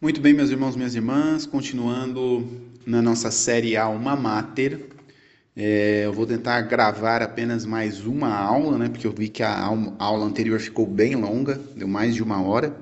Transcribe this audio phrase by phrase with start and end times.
[0.00, 2.46] Muito bem, meus irmãos, minhas irmãs, continuando
[2.84, 4.88] na nossa série Alma Mater.
[5.56, 8.88] É, eu vou tentar gravar apenas mais uma aula, né?
[8.88, 9.64] Porque eu vi que a
[9.98, 12.76] aula anterior ficou bem longa, deu mais de uma hora.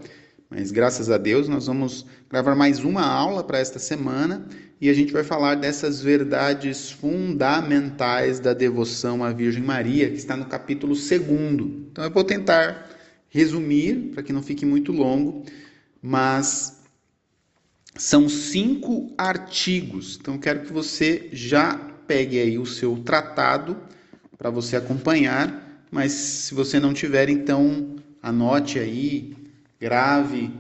[0.50, 4.46] Mas graças a Deus nós vamos gravar mais uma aula para esta semana
[4.80, 10.36] e a gente vai falar dessas verdades fundamentais da devoção à Virgem Maria, que está
[10.36, 11.12] no capítulo 2.
[11.12, 12.90] Então eu vou tentar
[13.28, 15.44] resumir, para que não fique muito longo,
[16.02, 16.81] mas
[17.96, 20.18] são cinco artigos.
[20.20, 21.74] Então, quero que você já
[22.06, 23.76] pegue aí o seu tratado
[24.36, 25.86] para você acompanhar.
[25.90, 29.36] Mas se você não tiver, então anote aí,
[29.78, 30.50] grave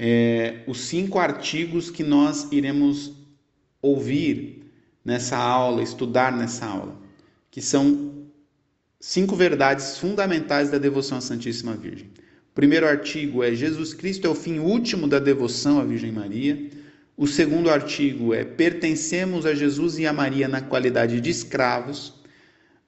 [0.00, 3.12] é, os cinco artigos que nós iremos
[3.82, 4.70] ouvir
[5.04, 6.96] nessa aula, estudar nessa aula,
[7.50, 8.26] que são
[9.00, 12.10] cinco verdades fundamentais da devoção à Santíssima Virgem
[12.58, 16.68] primeiro artigo é Jesus Cristo é o fim último da devoção à Virgem Maria.
[17.16, 22.20] O segundo artigo é pertencemos a Jesus e a Maria na qualidade de escravos.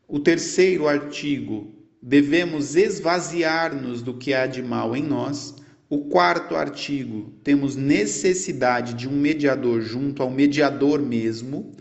[0.08, 5.54] O terceiro artigo devemos esvaziar-nos do que há de mal em nós.
[5.88, 11.76] O quarto artigo temos necessidade de um mediador junto ao mediador mesmo,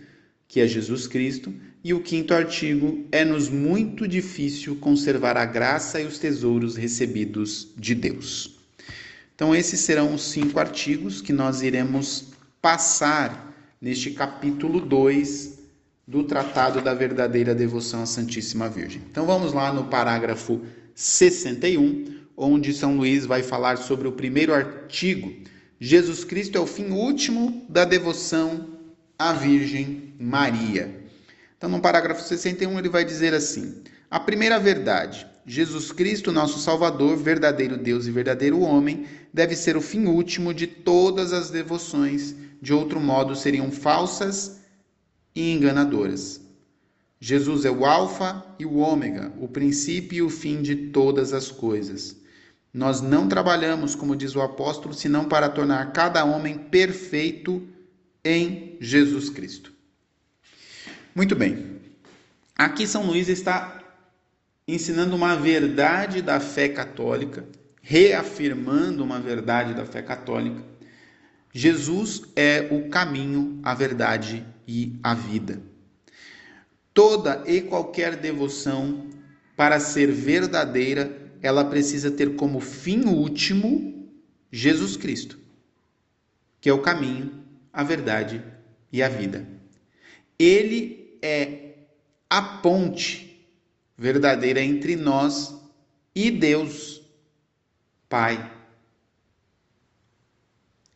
[0.48, 1.52] que é Jesus Cristo.
[1.82, 7.96] E o quinto artigo é-nos muito difícil conservar a graça e os tesouros recebidos de
[7.96, 8.60] Deus.
[9.34, 15.58] Então, esses serão os cinco artigos que nós iremos passar neste capítulo 2
[16.06, 19.02] do Tratado da Verdadeira Devoção à Santíssima Virgem.
[19.10, 20.60] Então, vamos lá no parágrafo
[20.94, 22.04] 61,
[22.36, 25.34] onde São Luís vai falar sobre o primeiro artigo.
[25.80, 28.68] Jesus Cristo é o fim último da devoção
[29.18, 30.99] à Virgem Maria.
[31.60, 37.18] Então, no parágrafo 61, ele vai dizer assim: A primeira verdade, Jesus Cristo, nosso Salvador,
[37.18, 42.74] verdadeiro Deus e verdadeiro homem, deve ser o fim último de todas as devoções, de
[42.74, 44.62] outro modo seriam falsas
[45.36, 46.40] e enganadoras.
[47.20, 51.52] Jesus é o Alfa e o Ômega, o princípio e o fim de todas as
[51.52, 52.16] coisas.
[52.74, 57.68] Nós não trabalhamos, como diz o apóstolo, senão para tornar cada homem perfeito
[58.24, 59.78] em Jesus Cristo.
[61.20, 61.82] Muito bem.
[62.58, 63.84] Aqui São Luís está
[64.66, 67.46] ensinando uma verdade da fé católica,
[67.82, 70.64] reafirmando uma verdade da fé católica.
[71.52, 75.62] Jesus é o caminho, a verdade e a vida.
[76.94, 79.10] Toda e qualquer devoção,
[79.58, 84.10] para ser verdadeira, ela precisa ter como fim último
[84.50, 85.38] Jesus Cristo,
[86.62, 87.44] que é o caminho,
[87.74, 88.42] a verdade
[88.90, 89.46] e a vida.
[90.40, 91.76] Ele é
[92.30, 93.48] a ponte
[93.98, 95.56] verdadeira entre nós
[96.16, 97.02] e Deus
[98.08, 98.52] Pai.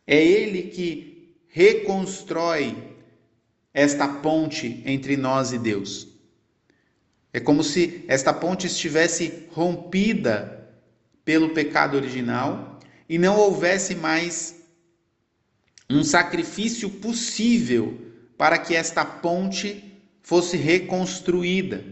[0.06, 2.96] É Ele que reconstrói
[3.72, 6.08] esta ponte entre nós e Deus.
[7.32, 10.70] É como se esta ponte estivesse rompida
[11.24, 14.62] pelo pecado original e não houvesse mais
[15.90, 19.93] um sacrifício possível para que esta ponte
[20.24, 21.84] fosse reconstruída.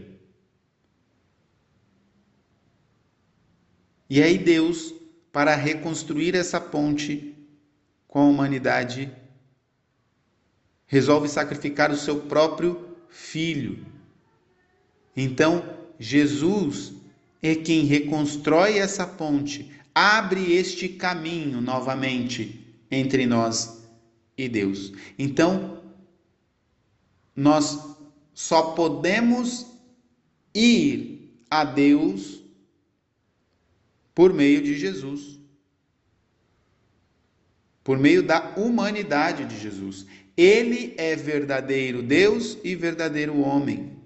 [4.09, 4.91] E aí Deus,
[5.31, 7.35] para reconstruir essa ponte
[8.07, 9.11] com a humanidade,
[10.87, 13.85] resolve sacrificar o seu próprio filho.
[15.15, 16.91] Então, Jesus
[17.41, 23.83] é quem reconstrói essa ponte, abre este caminho novamente entre nós
[24.35, 24.91] e Deus.
[25.19, 25.83] Então,
[27.35, 27.92] nós
[28.33, 29.67] só podemos
[30.53, 32.41] ir a Deus
[34.15, 35.39] por meio de Jesus.
[37.83, 40.05] Por meio da humanidade de Jesus.
[40.35, 44.01] Ele é verdadeiro Deus e verdadeiro homem.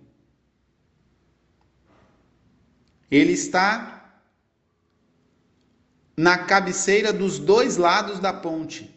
[3.09, 3.97] Ele está
[6.17, 8.96] na cabeceira dos dois lados da ponte.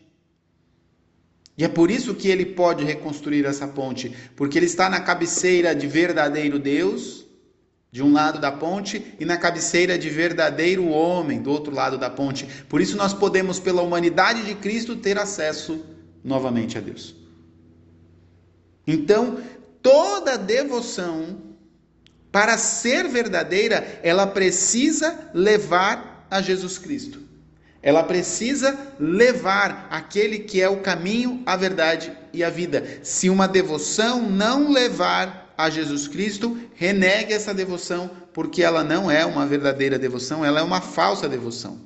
[1.61, 5.75] E é por isso que ele pode reconstruir essa ponte, porque ele está na cabeceira
[5.75, 7.27] de verdadeiro Deus,
[7.93, 12.09] de um lado da ponte, e na cabeceira de verdadeiro homem, do outro lado da
[12.09, 12.49] ponte.
[12.67, 15.85] Por isso nós podemos, pela humanidade de Cristo, ter acesso
[16.25, 17.15] novamente a Deus.
[18.87, 19.43] Então,
[19.83, 21.43] toda devoção,
[22.33, 27.30] para ser verdadeira, ela precisa levar a Jesus Cristo.
[27.83, 33.01] Ela precisa levar aquele que é o caminho, a verdade e a vida.
[33.03, 39.25] Se uma devoção não levar a Jesus Cristo, renegue essa devoção, porque ela não é
[39.25, 41.81] uma verdadeira devoção, ela é uma falsa devoção.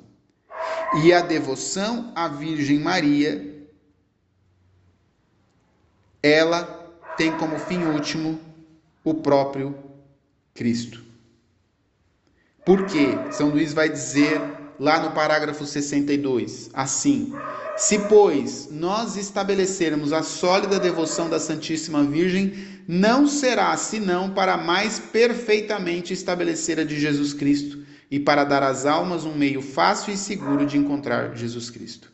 [1.03, 3.67] E a devoção à Virgem Maria,
[6.21, 6.63] ela
[7.17, 8.39] tem como fim último
[9.03, 9.77] o próprio
[10.53, 11.03] Cristo.
[12.65, 13.09] Por quê?
[13.31, 14.41] São Luís vai dizer
[14.79, 17.33] lá no parágrafo 62, assim:
[17.77, 22.53] Se, pois, nós estabelecermos a sólida devoção da Santíssima Virgem,
[22.87, 28.85] não será senão para mais perfeitamente estabelecer a de Jesus Cristo e para dar às
[28.85, 32.13] almas um meio fácil e seguro de encontrar Jesus Cristo.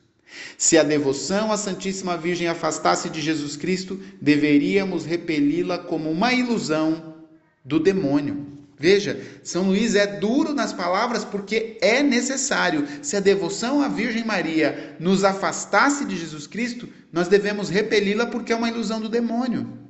[0.57, 7.15] Se a devoção à Santíssima Virgem afastasse de Jesus Cristo, deveríamos repeli-la como uma ilusão
[7.65, 8.47] do demônio.
[8.81, 12.87] Veja, São Luís é duro nas palavras porque é necessário.
[13.03, 18.51] Se a devoção à Virgem Maria nos afastasse de Jesus Cristo, nós devemos repeli-la porque
[18.51, 19.80] é uma ilusão do demônio.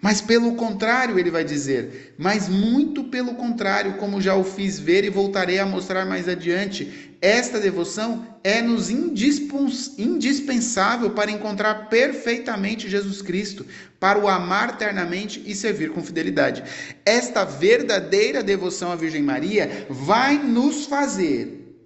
[0.00, 5.04] Mas pelo contrário, ele vai dizer, mas muito pelo contrário, como já o fiz ver
[5.04, 13.66] e voltarei a mostrar mais adiante, esta devoção é-nos indispensável para encontrar perfeitamente Jesus Cristo,
[13.98, 16.62] para o amar eternamente e servir com fidelidade.
[17.04, 21.76] Esta verdadeira devoção à Virgem Maria vai nos fazer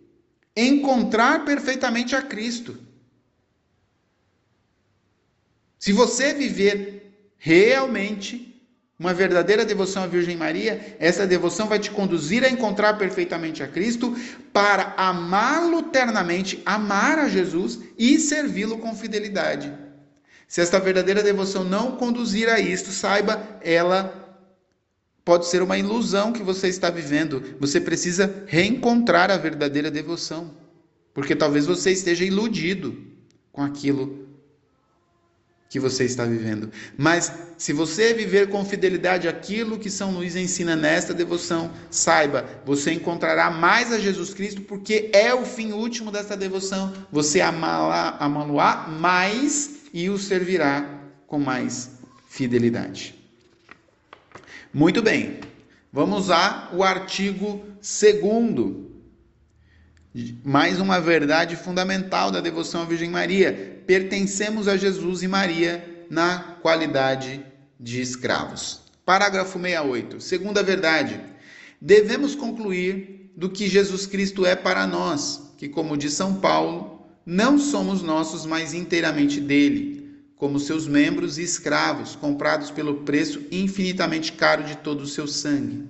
[0.55, 2.77] encontrar perfeitamente a Cristo.
[5.79, 7.02] Se você viver
[7.45, 8.49] realmente
[8.97, 13.67] uma verdadeira devoção à Virgem Maria, essa devoção vai te conduzir a encontrar perfeitamente a
[13.67, 14.17] Cristo
[14.53, 19.73] para amá-lo eternamente, amar a Jesus e servi-lo com fidelidade.
[20.47, 24.39] Se esta verdadeira devoção não conduzir a isto, saiba, ela
[25.25, 27.57] pode ser uma ilusão que você está vivendo.
[27.59, 30.55] Você precisa reencontrar a verdadeira devoção,
[31.13, 32.97] porque talvez você esteja iludido
[33.51, 34.32] com aquilo
[35.73, 36.71] que você está vivendo.
[36.99, 42.93] Mas se você viver com fidelidade aquilo que São Luís ensina nesta devoção, saiba, você
[42.93, 46.93] encontrará mais a Jesus Cristo, porque é o fim último dessa devoção.
[47.11, 50.87] Você amá-lo-á mais e o servirá
[51.27, 51.93] com mais
[52.29, 53.15] fidelidade.
[54.75, 55.41] Muito bem.
[55.91, 58.91] Vamos a o artigo segundo
[60.45, 66.39] mais uma verdade fundamental da devoção à Virgem Maria: pertencemos a Jesus e Maria na
[66.61, 67.45] qualidade
[67.79, 68.81] de escravos.
[69.05, 70.21] Parágrafo 68.
[70.21, 71.21] Segunda verdade:
[71.81, 77.59] devemos concluir do que Jesus Cristo é para nós, que, como diz São Paulo, não
[77.59, 84.65] somos nossos, mas inteiramente dele, como seus membros e escravos, comprados pelo preço infinitamente caro
[84.65, 85.87] de todo o seu sangue.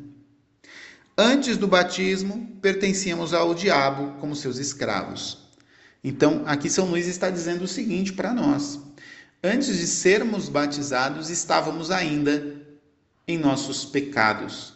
[1.16, 5.41] Antes do batismo, pertencíamos ao diabo como seus escravos.
[6.02, 8.80] Então, aqui São Luís está dizendo o seguinte para nós:
[9.42, 12.56] antes de sermos batizados, estávamos ainda
[13.26, 14.74] em nossos pecados.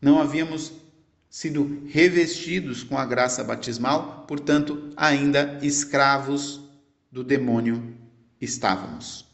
[0.00, 0.72] Não havíamos
[1.28, 6.60] sido revestidos com a graça batismal, portanto, ainda escravos
[7.10, 7.96] do demônio
[8.40, 9.26] estávamos.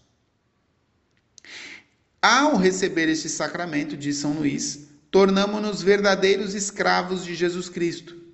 [2.21, 8.26] Ao receber este sacramento, diz São Luís, tornamo-nos verdadeiros escravos de Jesus Cristo.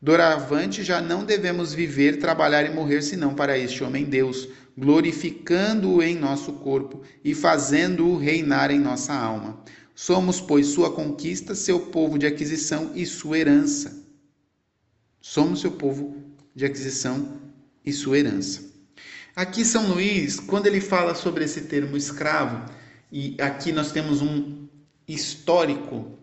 [0.00, 6.14] Doravante já não devemos viver, trabalhar e morrer senão para este homem Deus, glorificando-o em
[6.14, 9.60] nosso corpo e fazendo-o reinar em nossa alma.
[9.94, 14.06] Somos, pois, sua conquista, seu povo de aquisição e sua herança.
[15.20, 16.16] Somos seu povo
[16.54, 17.40] de aquisição
[17.84, 18.62] e sua herança.
[19.34, 22.72] Aqui São Luís, quando ele fala sobre esse termo escravo,
[23.10, 24.68] e aqui nós temos um
[25.08, 26.16] histórico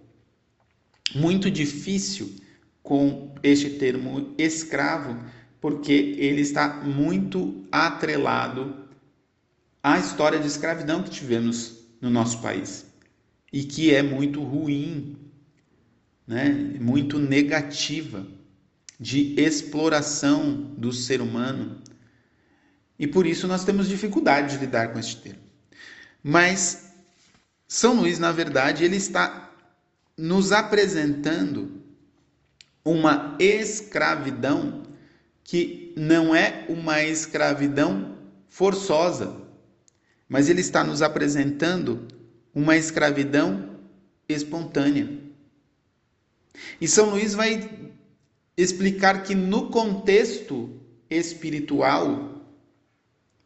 [1.14, 2.34] muito difícil
[2.82, 5.18] com este termo escravo,
[5.62, 8.75] porque ele está muito atrelado
[9.84, 12.86] à história de escravidão que tivemos no nosso país
[13.54, 15.16] e que é muito ruim,
[16.28, 16.50] né?
[16.80, 18.25] muito negativa,
[19.00, 21.82] de exploração do ser humano.
[22.98, 25.42] E por isso nós temos dificuldade de lidar com este termo.
[26.24, 26.94] Mas
[27.68, 29.52] São Luís, na verdade, ele está
[30.18, 31.85] nos apresentando
[32.86, 34.84] uma escravidão
[35.44, 38.15] que não é uma escravidão
[38.48, 39.42] forçosa,
[40.30, 42.08] mas ele está nos apresentando
[42.54, 43.77] uma escravidão
[44.30, 45.10] espontânea.
[46.80, 47.70] E São Luís vai
[48.56, 52.42] explicar que no contexto espiritual,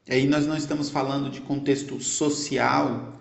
[0.07, 3.19] aí nós não estamos falando de contexto social,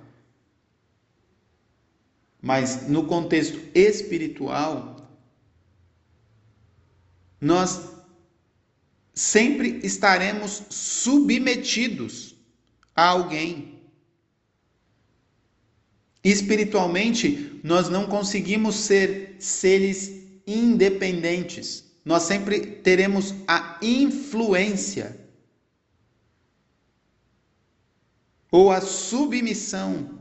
[2.40, 4.97] mas no contexto espiritual,
[7.40, 7.90] nós
[9.14, 12.34] sempre estaremos submetidos
[12.94, 13.80] a alguém.
[16.22, 21.84] Espiritualmente, nós não conseguimos ser seres independentes.
[22.04, 25.28] nós sempre teremos a influência
[28.50, 30.18] ou a submissão.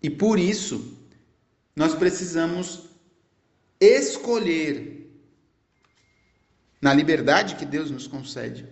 [0.00, 0.93] E por isso,
[1.74, 2.88] nós precisamos
[3.80, 4.92] escolher,
[6.80, 8.68] na liberdade que Deus nos concede,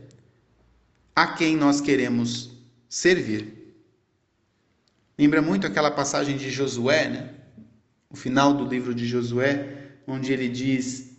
[1.15, 2.51] a quem nós queremos
[2.89, 3.75] servir.
[5.19, 7.35] Lembra muito aquela passagem de Josué, né?
[8.09, 11.17] O final do livro de Josué, onde ele diz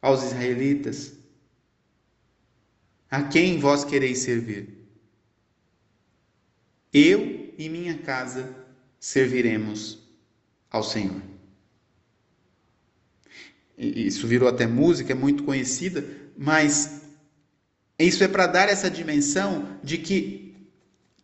[0.00, 1.14] aos israelitas:
[3.10, 4.86] A quem vós quereis servir?
[6.92, 8.54] Eu e minha casa
[9.00, 10.05] serviremos
[10.76, 11.20] ao Senhor.
[13.76, 16.04] Isso virou até música, é muito conhecida,
[16.36, 17.02] mas
[17.98, 20.54] isso é para dar essa dimensão de que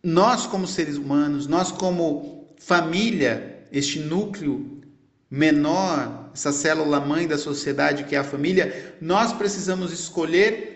[0.03, 4.81] nós, como seres humanos, nós, como família, este núcleo
[5.29, 10.73] menor, essa célula mãe da sociedade que é a família, nós precisamos escolher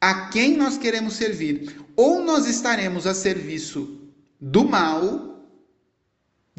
[0.00, 1.76] a quem nós queremos servir.
[1.94, 4.00] Ou nós estaremos a serviço
[4.40, 5.29] do mal,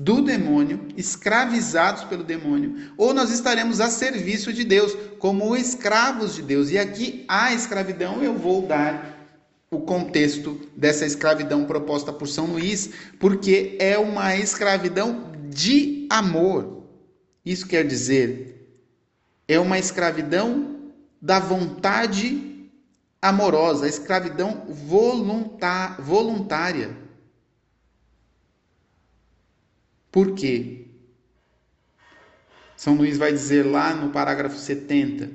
[0.03, 6.41] do demônio, escravizados pelo demônio, ou nós estaremos a serviço de Deus, como escravos de
[6.41, 6.72] Deus.
[6.72, 9.20] E aqui a escravidão eu vou dar
[9.70, 12.89] o contexto dessa escravidão proposta por São Luís,
[13.20, 16.84] porque é uma escravidão de amor.
[17.46, 18.67] Isso quer dizer,
[19.48, 20.77] é uma escravidão
[21.22, 22.70] da vontade
[23.22, 24.65] amorosa, escravidão
[26.00, 27.00] voluntária.
[30.12, 30.88] Por quê?
[32.75, 35.32] São Luís vai dizer lá no parágrafo 70: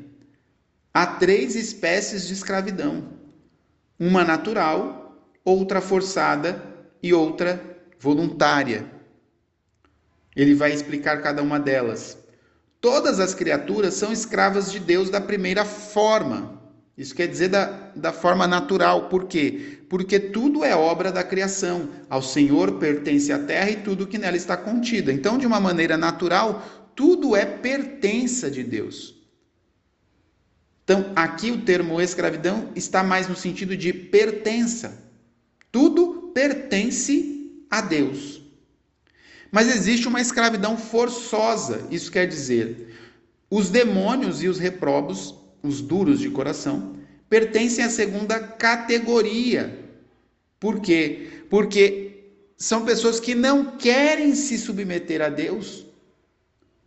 [0.93, 3.09] há três espécies de escravidão:
[3.99, 6.63] uma natural, outra forçada
[7.03, 8.91] e outra voluntária.
[10.35, 12.19] Ele vai explicar cada uma delas.
[12.81, 16.56] Todas as criaturas são escravas de Deus da primeira forma.
[16.97, 19.09] Isso quer dizer da, da forma natural.
[19.09, 19.81] Por quê?
[19.89, 21.91] Porque tudo é obra da criação.
[22.09, 25.11] Ao Senhor pertence a terra e tudo que nela está contido.
[25.11, 29.15] Então, de uma maneira natural, tudo é pertença de Deus.
[30.85, 35.05] Então, aqui o termo escravidão está mais no sentido de pertença.
[35.71, 38.41] Tudo pertence a Deus.
[39.51, 41.87] Mas existe uma escravidão forçosa.
[41.91, 42.95] Isso quer dizer,
[43.51, 45.35] os demônios e os reprobos
[45.67, 46.97] os duros de coração,
[47.29, 49.85] pertencem à segunda categoria.
[50.61, 51.29] Por quê?
[51.51, 52.07] Porque
[52.57, 55.85] são pessoas que não querem se submeter a Deus,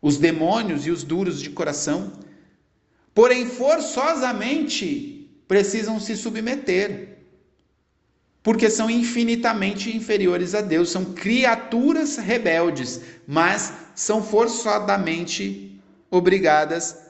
[0.02, 2.12] os demônios e os duros de coração,
[3.14, 7.18] porém forçosamente precisam se submeter,
[8.42, 17.09] porque são infinitamente inferiores a Deus, são criaturas rebeldes, mas são forçadamente obrigadas a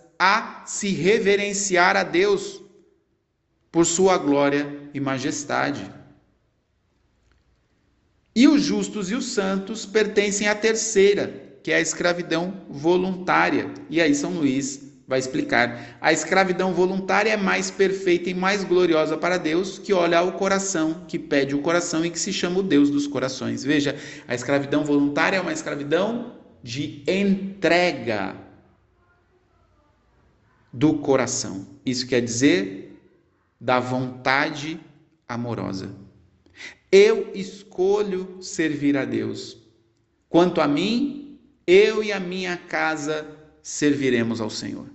[0.66, 2.62] se reverenciar a Deus
[3.72, 5.90] por sua glória e majestade.
[8.36, 13.74] E os justos e os santos pertencem à terceira, que é a escravidão voluntária.
[13.90, 15.98] E aí São Luís vai explicar.
[16.00, 21.06] A escravidão voluntária é mais perfeita e mais gloriosa para Deus, que olha ao coração,
[21.08, 23.64] que pede o coração e que se chama o Deus dos corações.
[23.64, 23.96] Veja,
[24.28, 28.49] a escravidão voluntária é uma escravidão de entrega
[30.72, 31.68] do coração.
[31.86, 32.98] Isso quer dizer
[33.60, 34.80] da vontade
[35.28, 35.94] amorosa.
[36.92, 39.58] Eu escolho servir a Deus.
[40.28, 43.28] Quanto a mim, eu e a minha casa
[43.62, 44.88] serviremos ao Senhor.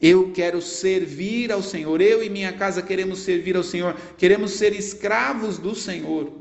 [0.00, 4.72] Eu quero servir ao Senhor, eu e minha casa queremos servir ao Senhor, queremos ser
[4.72, 6.32] escravos do Senhor,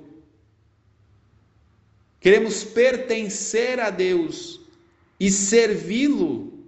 [2.20, 4.62] queremos pertencer a Deus
[5.20, 6.66] e servi-lo.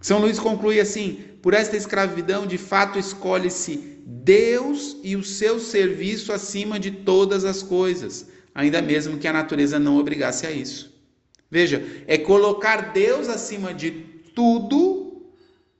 [0.00, 6.32] São Luís conclui assim: por esta escravidão, de fato, escolhe-se Deus e o seu serviço
[6.32, 10.96] acima de todas as coisas, ainda mesmo que a natureza não obrigasse a isso.
[11.50, 13.90] Veja, é colocar Deus acima de
[14.34, 15.30] tudo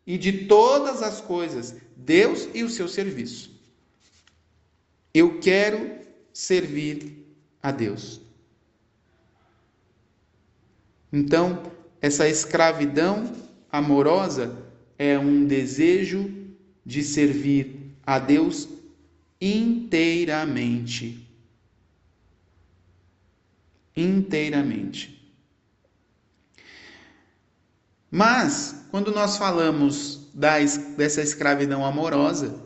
[0.06, 3.50] e de todas as coisas, Deus e o seu serviço.
[5.12, 5.90] Eu quero
[6.32, 7.26] servir
[7.62, 8.20] a Deus.
[11.12, 11.62] Então,
[12.00, 13.32] essa escravidão
[13.70, 14.56] amorosa
[14.98, 16.30] é um desejo
[16.84, 18.68] de servir a Deus
[19.40, 21.26] inteiramente.
[23.96, 25.18] Inteiramente.
[28.10, 30.58] Mas, quando nós falamos da,
[30.96, 32.58] dessa escravidão amorosa,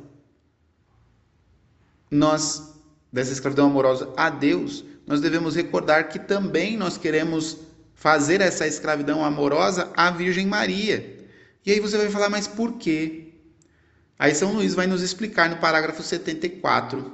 [2.11, 2.71] nós
[3.13, 7.59] dessa escravidão amorosa a Deus, nós devemos recordar que também nós queremos
[8.03, 11.25] fazer essa escravidão amorosa à Virgem Maria.
[11.65, 13.29] E aí você vai falar, mas por quê?
[14.19, 17.13] Aí São Luís vai nos explicar no parágrafo 74.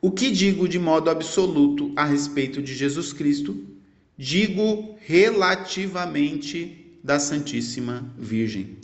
[0.00, 3.62] O que digo de modo absoluto a respeito de Jesus Cristo,
[4.16, 8.78] digo relativamente da Santíssima Virgem.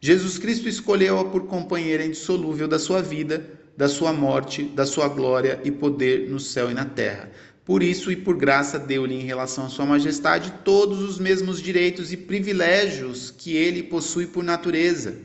[0.00, 5.60] Jesus Cristo escolheu-a por companheira indissolúvel da sua vida, da sua morte, da sua glória
[5.62, 7.30] e poder no céu e na terra.
[7.64, 12.12] Por isso e por graça deu-lhe em relação à sua majestade todos os mesmos direitos
[12.12, 15.16] e privilégios que ele possui por natureza.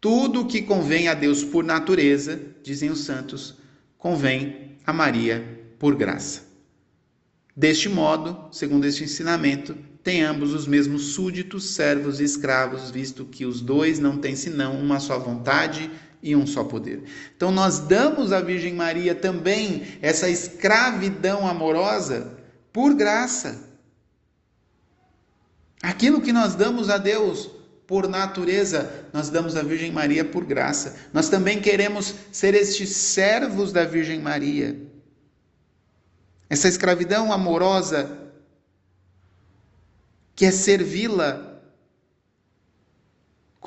[0.00, 3.56] Tudo o que convém a Deus por natureza, dizem os santos,
[3.96, 6.46] convém a Maria por graça.
[7.56, 13.44] Deste modo, segundo este ensinamento, têm ambos os mesmos súditos, servos e escravos, visto que
[13.44, 15.90] os dois não têm senão uma só vontade
[16.22, 17.02] e um só poder.
[17.36, 22.36] Então nós damos à Virgem Maria também essa escravidão amorosa
[22.72, 23.66] por graça.
[25.82, 27.50] Aquilo que nós damos a Deus
[27.86, 30.96] por natureza, nós damos à Virgem Maria por graça.
[31.12, 34.76] Nós também queremos ser estes servos da Virgem Maria.
[36.50, 38.28] Essa escravidão amorosa
[40.34, 41.47] que é servi-la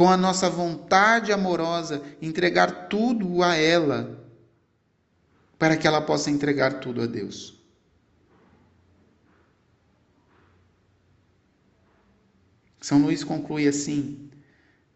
[0.01, 4.27] com a nossa vontade amorosa, entregar tudo a ela,
[5.59, 7.53] para que ela possa entregar tudo a Deus.
[12.79, 14.27] São Luís conclui assim,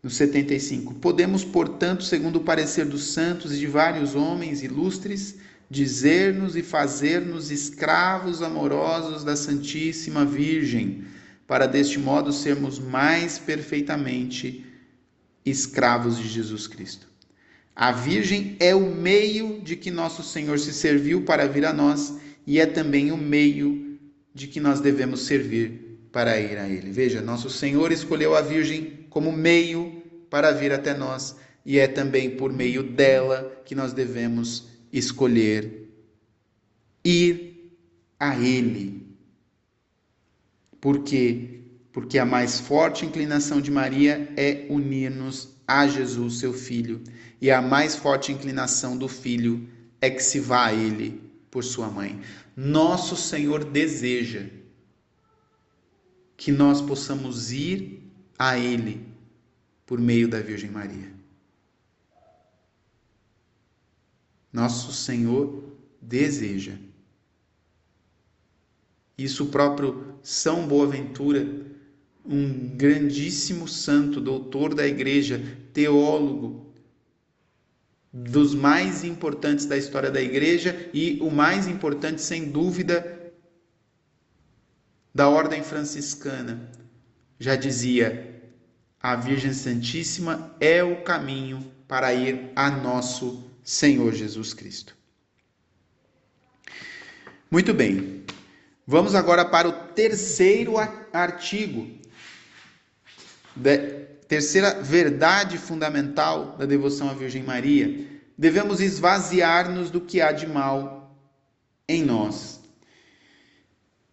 [0.02, 5.36] no 75: Podemos, portanto, segundo o parecer dos santos e de vários homens ilustres,
[5.70, 11.06] dizer-nos e fazer-nos escravos amorosos da Santíssima Virgem,
[11.46, 14.66] para deste modo sermos mais perfeitamente
[15.46, 17.08] escravos de Jesus Cristo.
[17.75, 22.16] A Virgem é o meio de que nosso Senhor se serviu para vir a nós
[22.48, 24.00] e é também o meio
[24.34, 26.92] de que nós devemos servir para ir a Ele.
[26.92, 32.29] Veja, nosso Senhor escolheu a Virgem como meio para vir até nós e é também
[32.29, 35.90] por meio dela que nós devemos escolher
[37.03, 37.75] ir
[38.20, 39.05] a Ele.
[40.79, 41.62] Por quê?
[41.96, 47.01] Porque a mais forte inclinação de Maria é unir-nos a Jesus, seu filho,
[47.40, 49.66] e a mais forte inclinação do filho
[50.01, 52.20] é que se vá a ele por sua mãe.
[52.53, 54.46] Nosso Senhor deseja
[56.36, 58.03] que nós possamos ir
[58.38, 59.08] a ele
[59.86, 61.14] por meio da Virgem Maria.
[64.51, 65.64] Nosso Senhor
[66.01, 66.74] deseja.
[69.18, 71.65] Isso o próprio São Boaventura
[72.25, 75.42] um grandíssimo santo, doutor da igreja,
[75.74, 76.74] teólogo,
[78.11, 83.33] dos mais importantes da história da igreja e o mais importante, sem dúvida,
[85.14, 86.72] da ordem franciscana.
[87.40, 88.42] Já dizia:
[89.01, 94.96] a Virgem Santíssima é o caminho para ir a nosso Senhor Jesus Cristo.
[97.51, 98.24] Muito bem.
[98.88, 100.75] Vamos agora para o terceiro
[101.11, 102.04] artigo
[104.27, 108.05] terceira verdade fundamental da devoção à Virgem Maria,
[108.37, 111.15] devemos esvaziar-nos do que há de mal
[111.87, 112.59] em nós.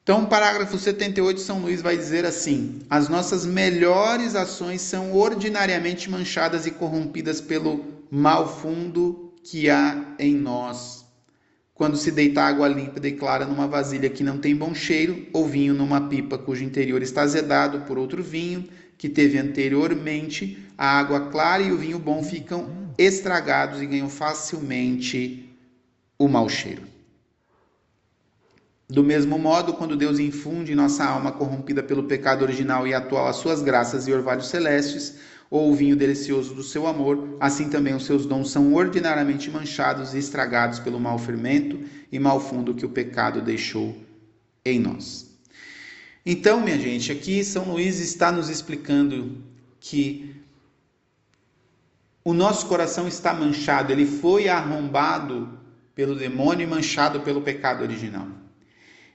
[0.03, 6.67] Então, parágrafo 78, São Luís vai dizer assim: as nossas melhores ações são ordinariamente manchadas
[6.67, 11.03] e corrompidas pelo mal fundo que há em nós.
[11.73, 15.47] Quando se deita água límpida e clara numa vasilha que não tem bom cheiro, ou
[15.49, 18.69] vinho numa pipa cujo interior está azedado por outro vinho,
[19.03, 25.53] que teve anteriormente, a água clara e o vinho bom ficam estragados e ganham facilmente
[26.17, 26.83] o mau cheiro.
[28.89, 33.27] Do mesmo modo, quando Deus infunde em nossa alma corrompida pelo pecado original e atual
[33.27, 35.17] as suas graças e orvalhos celestes,
[35.51, 40.15] ou o vinho delicioso do seu amor, assim também os seus dons são ordinariamente manchados
[40.15, 41.81] e estragados pelo mau fermento
[42.13, 43.97] e mau fundo que o pecado deixou
[44.65, 45.32] em nós.
[46.25, 49.43] Então, minha gente, aqui São Luís está nos explicando
[49.81, 50.37] que
[52.25, 55.59] o nosso coração está manchado, ele foi arrombado
[55.95, 58.29] pelo demônio e manchado pelo pecado original.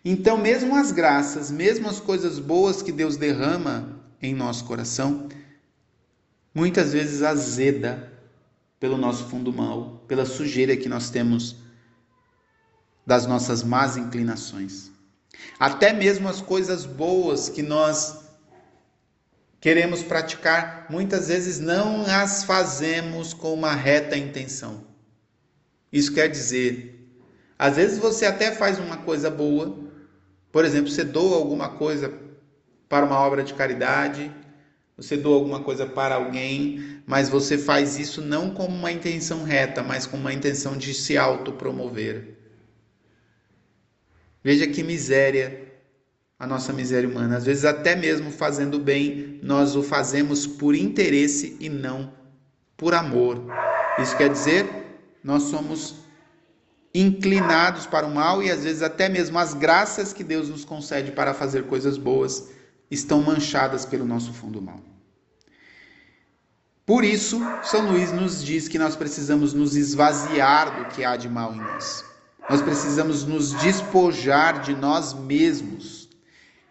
[0.03, 5.29] Então, mesmo as graças, mesmo as coisas boas que Deus derrama em nosso coração,
[6.53, 8.11] muitas vezes azeda
[8.79, 11.55] pelo nosso fundo mal, pela sujeira que nós temos
[13.05, 14.91] das nossas más inclinações.
[15.59, 18.27] Até mesmo as coisas boas que nós
[19.59, 24.85] queremos praticar, muitas vezes não as fazemos com uma reta intenção.
[25.91, 27.09] Isso quer dizer,
[27.57, 29.77] às vezes você até faz uma coisa boa,
[30.51, 32.13] por exemplo, você doa alguma coisa
[32.87, 34.31] para uma obra de caridade,
[34.95, 39.83] você doa alguma coisa para alguém, mas você faz isso não com uma intenção reta,
[39.83, 42.36] mas com uma intenção de se autopromover.
[44.47, 45.73] Veja que miséria
[46.39, 47.35] a nossa miséria humana.
[47.35, 52.13] Às vezes, até mesmo fazendo bem, nós o fazemos por interesse e não
[52.77, 53.43] por amor.
[53.99, 54.65] Isso quer dizer,
[55.21, 55.95] nós somos
[56.93, 61.11] inclinados para o mal e às vezes até mesmo as graças que Deus nos concede
[61.11, 62.47] para fazer coisas boas
[62.89, 64.79] estão manchadas pelo nosso fundo mal.
[66.85, 71.27] Por isso, São Luís nos diz que nós precisamos nos esvaziar do que há de
[71.27, 72.06] mal em nós.
[72.49, 76.07] Nós precisamos nos despojar de nós mesmos.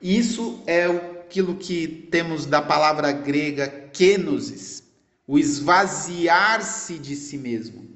[0.01, 4.83] Isso é aquilo que temos da palavra grega kenosis,
[5.27, 7.87] o esvaziar-se de si mesmo.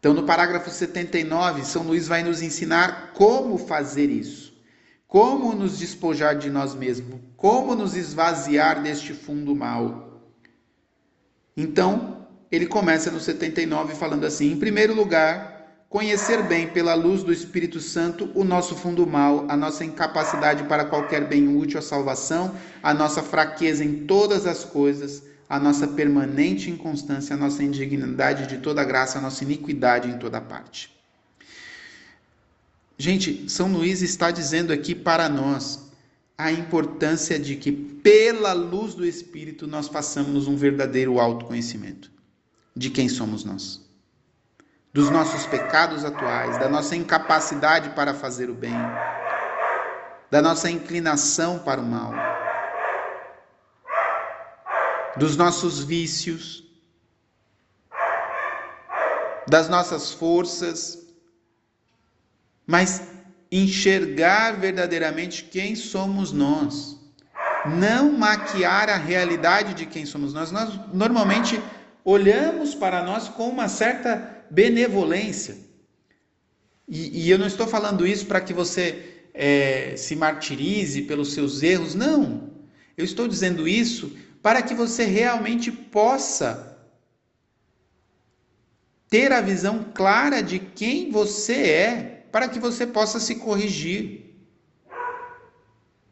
[0.00, 4.56] Então, no parágrafo 79, São Luís vai nos ensinar como fazer isso.
[5.06, 10.22] Como nos despojar de nós mesmos, como nos esvaziar deste fundo mal.
[11.56, 15.57] Então, ele começa no 79 falando assim: em primeiro lugar,
[15.88, 20.84] conhecer bem pela luz do Espírito Santo o nosso fundo mal, a nossa incapacidade para
[20.84, 26.70] qualquer bem útil à salvação, a nossa fraqueza em todas as coisas, a nossa permanente
[26.70, 30.94] inconstância, a nossa indignidade de toda graça, a nossa iniquidade em toda parte.
[32.98, 35.88] Gente, São Luís está dizendo aqui para nós
[36.36, 42.10] a importância de que, pela luz do Espírito, nós façamos um verdadeiro autoconhecimento
[42.76, 43.87] de quem somos nós,
[44.92, 48.74] dos nossos pecados atuais, da nossa incapacidade para fazer o bem,
[50.30, 52.12] da nossa inclinação para o mal,
[55.16, 56.64] dos nossos vícios,
[59.46, 61.08] das nossas forças
[62.68, 63.02] mas
[63.50, 66.98] enxergar verdadeiramente quem somos nós.
[67.64, 70.52] Não maquiar a realidade de quem somos nós.
[70.52, 71.58] Nós normalmente
[72.04, 75.56] olhamos para nós com uma certa benevolência.
[76.86, 81.62] E, e eu não estou falando isso para que você é, se martirize pelos seus
[81.62, 82.50] erros, não.
[82.96, 86.76] Eu estou dizendo isso para que você realmente possa
[89.08, 94.26] ter a visão clara de quem você é para que você possa se corrigir.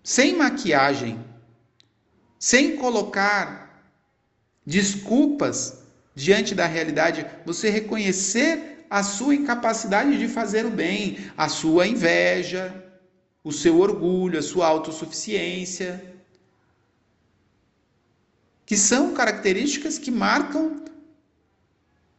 [0.03, 1.22] Sem maquiagem,
[2.38, 3.83] sem colocar
[4.64, 5.86] desculpas
[6.16, 12.85] diante da realidade, você reconhecer a sua incapacidade de fazer o bem, a sua inveja,
[13.44, 16.16] o seu orgulho, a sua autossuficiência,
[18.64, 20.85] que são características que marcam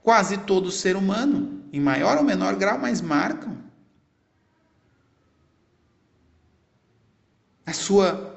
[0.01, 3.67] quase todo ser humano, em maior ou menor grau, mas marcam.
[7.67, 8.33] a sua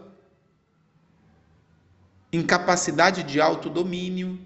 [2.33, 4.37] incapacidade de autodomínio,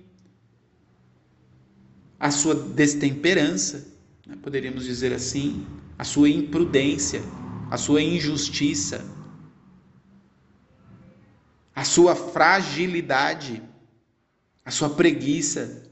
[2.24, 3.86] a sua destemperança,
[4.26, 5.66] né, poderíamos dizer assim,
[5.98, 7.20] a sua imprudência,
[7.70, 9.04] a sua injustiça,
[11.76, 13.62] a sua fragilidade,
[14.64, 15.82] a sua preguiça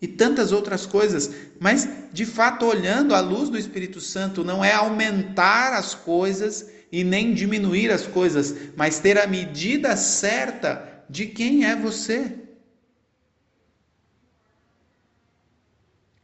[0.00, 1.34] e tantas outras coisas.
[1.58, 7.02] Mas, de fato, olhando à luz do Espírito Santo, não é aumentar as coisas e
[7.02, 12.39] nem diminuir as coisas, mas ter a medida certa de quem é você.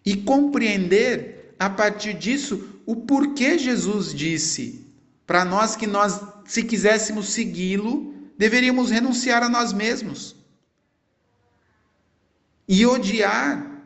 [0.07, 4.87] E compreender a partir disso o porquê Jesus disse
[5.27, 10.37] para nós que nós, se quiséssemos segui-lo, deveríamos renunciar a nós mesmos
[12.69, 13.83] e odiar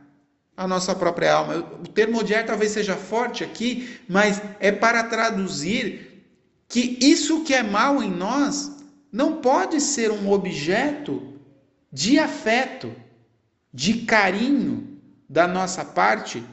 [0.55, 1.57] a nossa própria alma.
[1.57, 6.23] O termo odiar talvez seja forte aqui, mas é para traduzir
[6.69, 8.71] que isso que é mal em nós
[9.11, 11.35] não pode ser um objeto
[11.91, 12.95] de afeto,
[13.73, 14.90] de carinho
[15.31, 16.45] da nossa parte,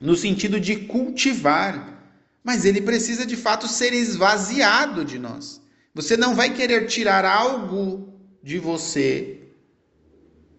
[0.00, 2.00] no sentido de cultivar,
[2.42, 5.60] mas ele precisa de fato ser esvaziado de nós.
[5.92, 9.40] Você não vai querer tirar algo de você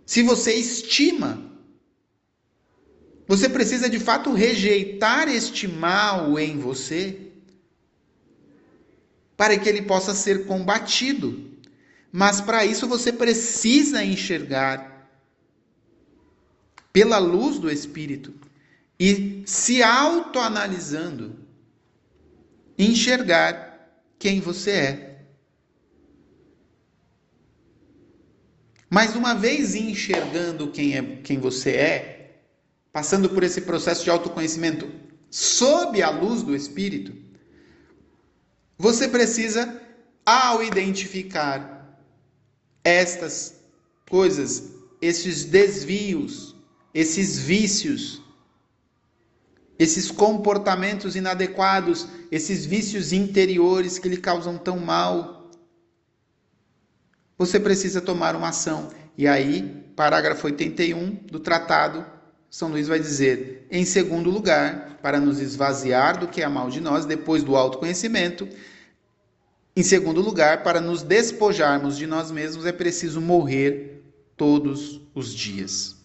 [0.06, 1.42] se você estima.
[3.26, 7.32] Você precisa de fato rejeitar este mal em você
[9.38, 11.50] para que ele possa ser combatido.
[12.12, 14.91] Mas para isso você precisa enxergar
[16.94, 18.34] pela luz do Espírito
[19.00, 21.40] e se autoanalisando,
[22.78, 23.72] enxergar
[24.20, 25.12] quem você é.
[28.90, 32.42] Mas uma vez enxergando quem é quem você é,
[32.92, 34.92] passando por esse processo de autoconhecimento
[35.30, 37.16] sob a luz do Espírito,
[38.78, 39.82] você precisa,
[40.26, 42.00] ao identificar
[42.84, 43.62] estas
[44.10, 46.56] coisas, esses desvios,
[46.94, 48.22] esses vícios,
[49.80, 55.50] esses comportamentos inadequados, esses vícios interiores que lhe causam tão mal,
[57.38, 58.90] você precisa tomar uma ação.
[59.18, 62.06] E aí, parágrafo 81 do tratado
[62.50, 66.82] são Luís vai dizer, em segundo lugar, para nos esvaziar do que é mal de
[66.82, 68.48] nós, depois do autoconhecimento,
[69.74, 74.04] em segundo lugar, para nos despojarmos de nós mesmos, é preciso morrer
[74.36, 76.01] todos os dias.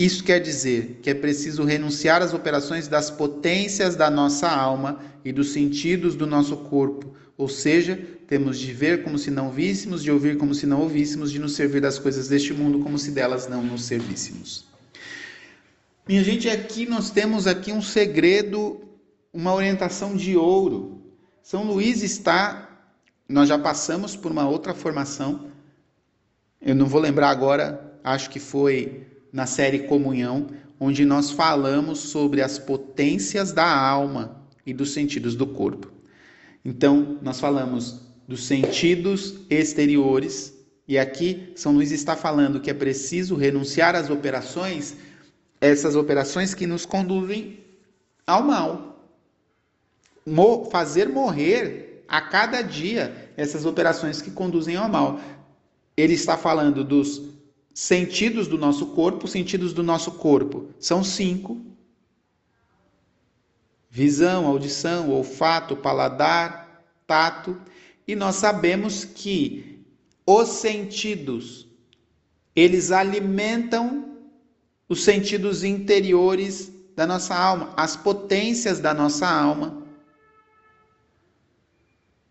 [0.00, 5.30] Isso quer dizer que é preciso renunciar às operações das potências da nossa alma e
[5.30, 10.10] dos sentidos do nosso corpo, ou seja, temos de ver como se não víssemos, de
[10.10, 13.46] ouvir como se não ouvíssemos, de nos servir das coisas deste mundo como se delas
[13.46, 14.64] não nos servíssemos.
[16.08, 18.80] Minha gente, aqui nós temos aqui um segredo,
[19.30, 21.02] uma orientação de ouro.
[21.42, 22.86] São Luís está,
[23.28, 25.50] nós já passamos por uma outra formação.
[26.58, 32.40] Eu não vou lembrar agora, acho que foi na série Comunhão, onde nós falamos sobre
[32.40, 35.90] as potências da alma e dos sentidos do corpo.
[36.64, 40.54] Então, nós falamos dos sentidos exteriores,
[40.86, 44.96] e aqui São Luís está falando que é preciso renunciar às operações
[45.60, 47.60] essas operações que nos conduzem
[48.26, 49.04] ao mal.
[50.70, 55.20] fazer morrer a cada dia essas operações que conduzem ao mal.
[55.96, 57.20] Ele está falando dos
[57.74, 59.24] sentidos do nosso corpo.
[59.24, 61.60] Os sentidos do nosso corpo são cinco:
[63.88, 67.60] visão, audição, olfato, paladar, tato.
[68.06, 69.84] E nós sabemos que
[70.26, 71.66] os sentidos
[72.54, 74.18] eles alimentam
[74.88, 79.82] os sentidos interiores da nossa alma, as potências da nossa alma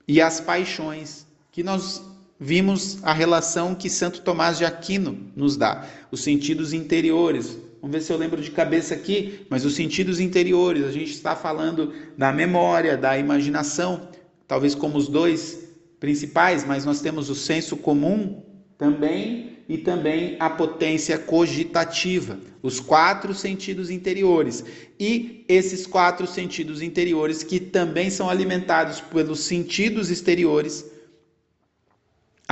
[0.08, 2.02] e as paixões, que nós
[2.40, 7.58] vimos a relação que Santo Tomás de Aquino nos dá, os sentidos interiores.
[7.82, 11.36] Vamos ver se eu lembro de cabeça aqui, mas os sentidos interiores, a gente está
[11.36, 14.08] falando da memória, da imaginação,
[14.48, 18.42] talvez como os dois principais, mas nós temos o senso comum
[18.78, 24.64] também e também a potência cogitativa, os quatro sentidos interiores.
[25.00, 30.86] E esses quatro sentidos interiores, que também são alimentados pelos sentidos exteriores,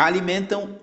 [0.05, 0.79] alimentam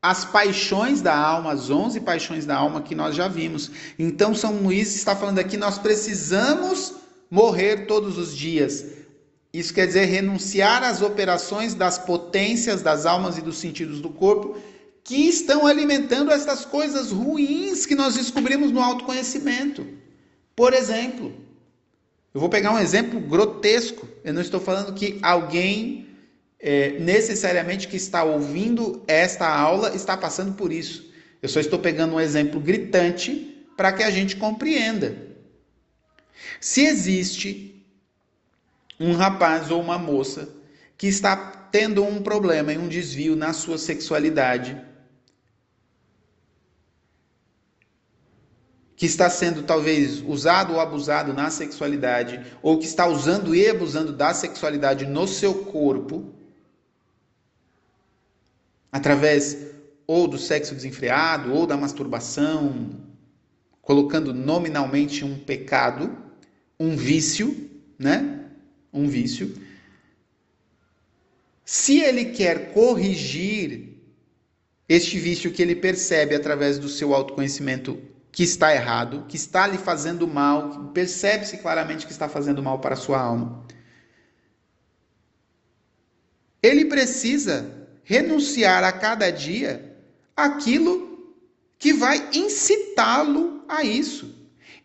[0.00, 3.70] as paixões da alma, as onze paixões da alma que nós já vimos.
[3.98, 6.94] Então, São Luís está falando aqui: nós precisamos
[7.30, 8.84] morrer todos os dias.
[9.52, 14.56] Isso quer dizer renunciar às operações das potências das almas e dos sentidos do corpo
[15.02, 19.86] que estão alimentando essas coisas ruins que nós descobrimos no autoconhecimento.
[20.54, 21.32] Por exemplo,
[22.34, 24.06] eu vou pegar um exemplo grotesco.
[24.22, 26.07] Eu não estou falando que alguém
[26.60, 31.12] é, necessariamente que está ouvindo esta aula está passando por isso.
[31.40, 35.16] Eu só estou pegando um exemplo gritante para que a gente compreenda.
[36.60, 37.86] Se existe
[38.98, 40.48] um rapaz ou uma moça
[40.96, 41.36] que está
[41.70, 44.80] tendo um problema e um desvio na sua sexualidade,
[48.96, 54.12] que está sendo talvez usado ou abusado na sexualidade, ou que está usando e abusando
[54.12, 56.34] da sexualidade no seu corpo,
[58.90, 59.56] através
[60.06, 62.90] ou do sexo desenfreado, ou da masturbação,
[63.82, 66.16] colocando nominalmente um pecado,
[66.80, 68.46] um vício, né?
[68.92, 69.54] Um vício.
[71.64, 73.98] Se ele quer corrigir
[74.88, 78.00] este vício que ele percebe através do seu autoconhecimento
[78.32, 82.94] que está errado, que está lhe fazendo mal, percebe-se claramente que está fazendo mal para
[82.94, 83.66] a sua alma.
[86.62, 87.77] Ele precisa
[88.08, 89.94] renunciar a cada dia
[90.34, 91.36] aquilo
[91.78, 94.34] que vai incitá-lo a isso.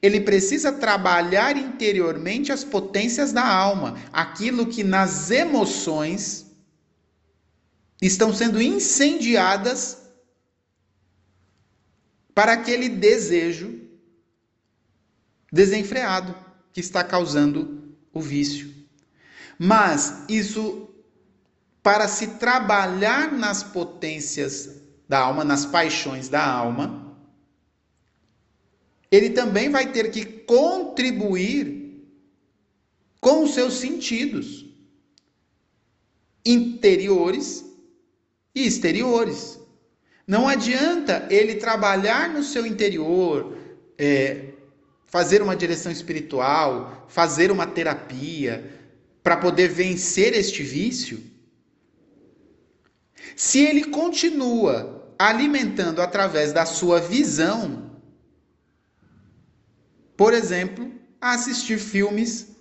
[0.01, 6.45] Ele precisa trabalhar interiormente as potências da alma, aquilo que nas emoções
[8.01, 9.99] estão sendo incendiadas
[12.35, 13.87] para aquele desejo
[15.49, 16.35] desenfreado
[16.73, 18.69] que está causando o vício.
[19.57, 20.92] Mas isso,
[21.83, 27.13] para se trabalhar nas potências da alma, nas paixões da alma,
[29.11, 32.01] ele também vai ter que contribuir
[33.19, 34.65] com os seus sentidos
[36.45, 37.65] interiores
[38.55, 39.59] e exteriores.
[40.25, 43.57] Não adianta ele trabalhar no seu interior,
[43.97, 44.53] é,
[45.05, 48.81] fazer uma direção espiritual, fazer uma terapia,
[49.21, 51.32] para poder vencer este vício,
[53.35, 57.91] se ele continua alimentando através da sua visão,
[60.17, 62.55] por exemplo, a assistir filmes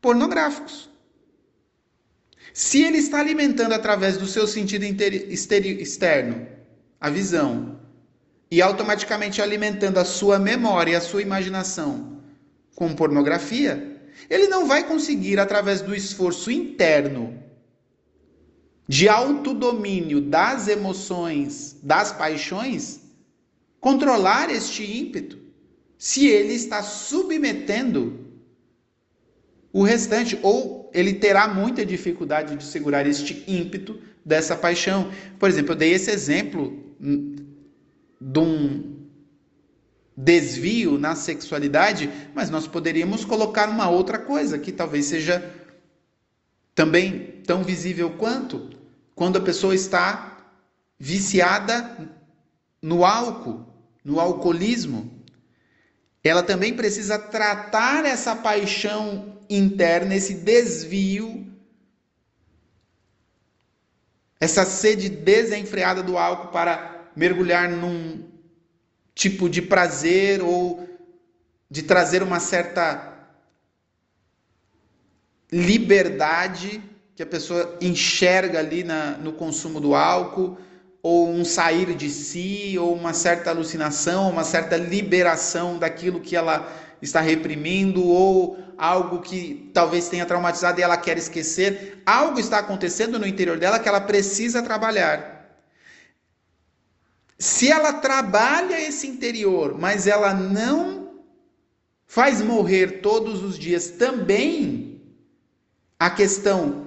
[0.00, 0.88] pornográficos.
[2.52, 6.46] Se ele está alimentando através do seu sentido externo,
[7.00, 7.78] a visão,
[8.50, 12.22] e automaticamente alimentando a sua memória a sua imaginação
[12.74, 14.00] com pornografia,
[14.30, 17.42] ele não vai conseguir, através do esforço interno
[18.88, 23.00] de autodomínio das emoções, das paixões,
[23.78, 25.38] controlar este ímpeto,
[25.98, 28.26] se ele está submetendo
[29.70, 35.12] o restante, ou ele terá muita dificuldade de segurar este ímpeto dessa paixão.
[35.38, 38.96] Por exemplo, eu dei esse exemplo de um
[40.16, 45.54] desvio na sexualidade, mas nós poderíamos colocar uma outra coisa que talvez seja
[46.74, 48.77] também tão visível quanto
[49.18, 50.38] quando a pessoa está
[50.96, 52.08] viciada
[52.80, 53.66] no álcool,
[54.04, 55.24] no alcoolismo.
[56.22, 61.52] Ela também precisa tratar essa paixão interna, esse desvio,
[64.38, 68.24] essa sede desenfreada do álcool para mergulhar num
[69.16, 70.88] tipo de prazer ou
[71.68, 73.18] de trazer uma certa
[75.50, 76.87] liberdade
[77.18, 80.56] que a pessoa enxerga ali na, no consumo do álcool,
[81.02, 86.72] ou um sair de si, ou uma certa alucinação, uma certa liberação daquilo que ela
[87.02, 92.00] está reprimindo, ou algo que talvez tenha traumatizado e ela quer esquecer.
[92.06, 95.58] Algo está acontecendo no interior dela que ela precisa trabalhar.
[97.36, 101.14] Se ela trabalha esse interior, mas ela não
[102.06, 105.02] faz morrer todos os dias também
[105.98, 106.86] a questão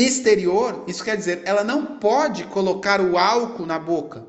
[0.00, 4.26] exterior, isso quer dizer, ela não pode colocar o álcool na boca.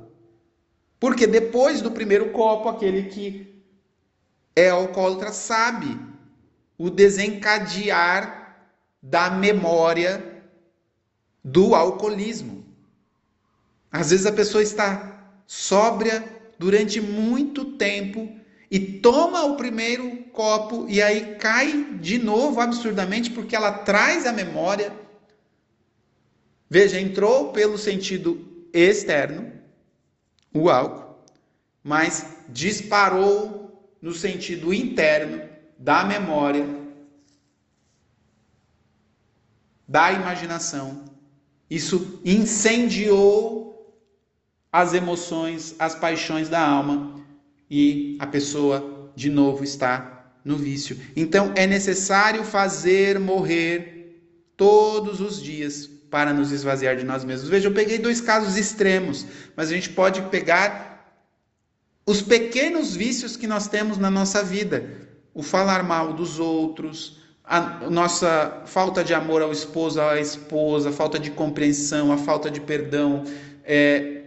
[1.00, 3.64] Porque depois do primeiro copo, aquele que
[4.56, 5.98] é alcoólatra sabe
[6.78, 8.58] o desencadear
[9.02, 10.44] da memória
[11.44, 12.64] do alcoolismo.
[13.92, 16.24] Às vezes a pessoa está sóbria
[16.58, 18.32] durante muito tempo
[18.70, 24.32] e toma o primeiro copo e aí cai de novo absurdamente porque ela traz a
[24.32, 24.94] memória.
[26.74, 29.52] Veja, entrou pelo sentido externo,
[30.54, 31.22] o álcool,
[31.84, 36.66] mas disparou no sentido interno da memória,
[39.86, 41.04] da imaginação.
[41.70, 43.94] Isso incendiou
[44.72, 47.22] as emoções, as paixões da alma
[47.70, 50.98] e a pessoa de novo está no vício.
[51.18, 54.24] Então é necessário fazer morrer
[54.56, 57.50] todos os dias para nos esvaziar de nós mesmos.
[57.50, 61.16] Veja, eu peguei dois casos extremos, mas a gente pode pegar
[62.06, 64.84] os pequenos vícios que nós temos na nossa vida,
[65.34, 70.92] o falar mal dos outros, a nossa falta de amor ao esposo, à esposa, a
[70.92, 73.24] falta de compreensão, a falta de perdão,
[73.64, 74.24] é,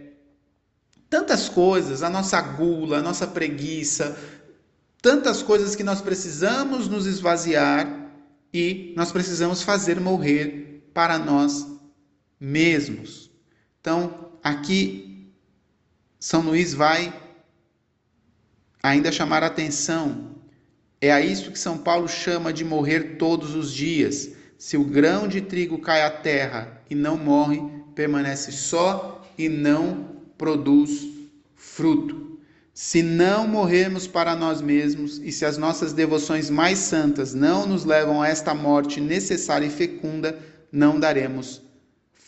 [1.07, 4.17] tantas coisas, a nossa gula, a nossa preguiça,
[5.01, 8.09] tantas coisas que nós precisamos nos esvaziar
[8.51, 11.74] e nós precisamos fazer morrer para nós
[12.39, 13.31] mesmos.
[13.81, 15.31] Então, aqui
[16.19, 17.13] São Luís vai
[18.81, 20.35] ainda chamar a atenção.
[21.01, 24.31] É a isso que São Paulo chama de morrer todos os dias.
[24.57, 27.61] Se o grão de trigo cai à terra e não morre,
[27.93, 31.07] permanece só e não produz
[31.55, 32.39] fruto.
[32.73, 37.85] Se não morrermos para nós mesmos e se as nossas devoções mais santas não nos
[37.85, 40.37] levam a esta morte necessária e fecunda,
[40.71, 41.64] não daremos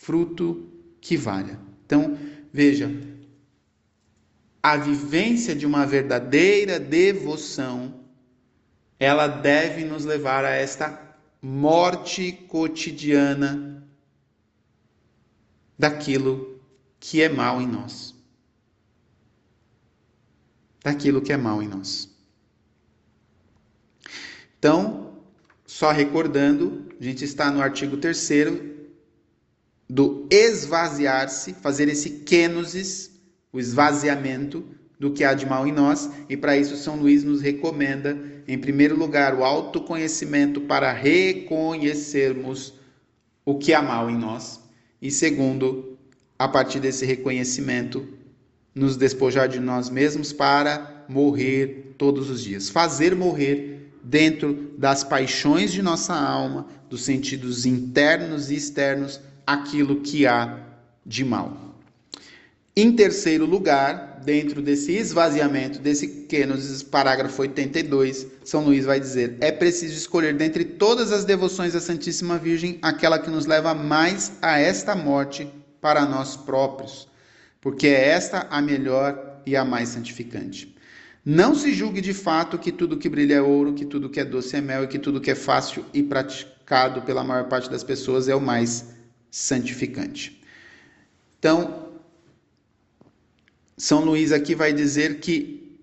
[0.08, 1.60] fruto que valha.
[1.84, 2.18] Então,
[2.50, 2.90] veja,
[4.62, 8.00] a vivência de uma verdadeira devoção,
[8.98, 10.98] ela deve nos levar a esta
[11.42, 13.86] morte cotidiana
[15.78, 16.58] daquilo
[16.98, 18.14] que é mal em nós.
[20.82, 22.08] Daquilo que é mal em nós.
[24.58, 25.18] Então,
[25.66, 28.16] só recordando, a gente está no artigo 3
[29.88, 33.10] do esvaziar-se, fazer esse kenosis,
[33.52, 34.64] o esvaziamento
[34.98, 38.58] do que há de mal em nós, e para isso São Luís nos recomenda, em
[38.58, 42.74] primeiro lugar, o autoconhecimento para reconhecermos
[43.44, 44.60] o que há mal em nós,
[45.00, 45.96] e segundo,
[46.38, 48.06] a partir desse reconhecimento,
[48.74, 52.68] nos despojar de nós mesmos para morrer todos os dias.
[52.68, 60.26] Fazer morrer dentro das paixões de nossa alma, dos sentidos internos e externos, aquilo que
[60.26, 60.58] há
[61.06, 61.56] de mal.
[62.76, 69.50] Em terceiro lugar, dentro desse esvaziamento, desse Kênosis, parágrafo 82, São Luís vai dizer: é
[69.50, 74.58] preciso escolher dentre todas as devoções à Santíssima Virgem aquela que nos leva mais a
[74.60, 75.48] esta morte
[75.80, 77.08] para nós próprios,
[77.58, 80.76] porque é esta a melhor e a mais santificante.
[81.24, 84.24] Não se julgue de fato que tudo que brilha é ouro, que tudo que é
[84.26, 87.82] doce é mel e que tudo que é fácil e praticado pela maior parte das
[87.82, 88.97] pessoas é o mais
[89.30, 90.40] santificante.
[91.38, 91.88] Então,
[93.76, 95.78] são Luís aqui vai dizer que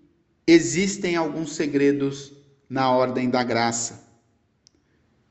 [0.46, 2.34] existem alguns segredos
[2.70, 4.04] na ordem da graça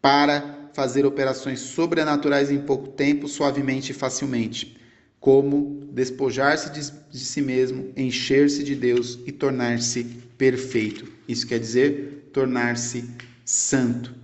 [0.00, 4.76] para fazer operações sobrenaturais em pouco tempo, suavemente e facilmente,
[5.20, 10.04] como despojar-se de, de, si mesmo, encher-se de Deus e tornar-se
[10.36, 11.10] perfeito.
[11.28, 13.08] Isso quer dizer tornar-se
[13.44, 14.14] santo.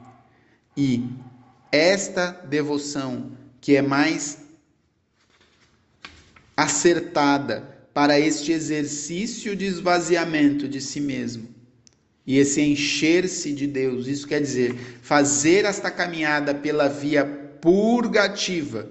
[0.77, 1.05] E
[1.71, 3.31] esta devoção
[3.61, 4.39] que é mais
[6.57, 11.61] acertada para este exercício de esvaziamento de si mesmo
[12.27, 14.07] e esse encher-se de Deus.
[14.07, 18.89] Isso quer dizer fazer esta caminhada pela via purgativa.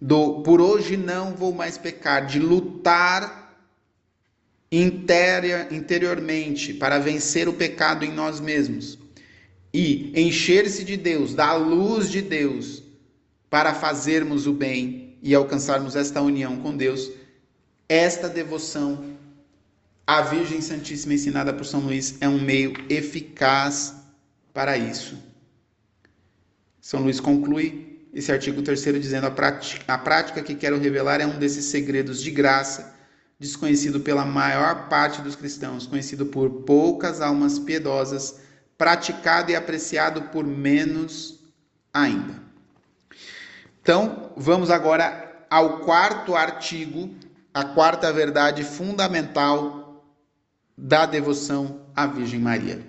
[0.00, 3.46] Do por hoje não vou mais pecar, de lutar
[5.70, 8.97] interiormente para vencer o pecado em nós mesmos
[9.80, 12.82] e encher-se de Deus, da luz de Deus,
[13.48, 17.08] para fazermos o bem e alcançarmos esta união com Deus,
[17.88, 19.16] esta devoção
[20.04, 23.94] à Virgem Santíssima ensinada por São Luís é um meio eficaz
[24.52, 25.16] para isso.
[26.80, 31.26] São Luís conclui esse artigo terceiro dizendo a prática, a prática que quero revelar é
[31.26, 32.96] um desses segredos de graça
[33.38, 38.47] desconhecido pela maior parte dos cristãos, conhecido por poucas almas piedosas,
[38.78, 41.40] praticado e apreciado por menos
[41.92, 42.40] ainda.
[43.82, 47.10] Então, vamos agora ao quarto artigo,
[47.52, 50.04] a quarta verdade fundamental
[50.76, 52.80] da devoção à Virgem Maria.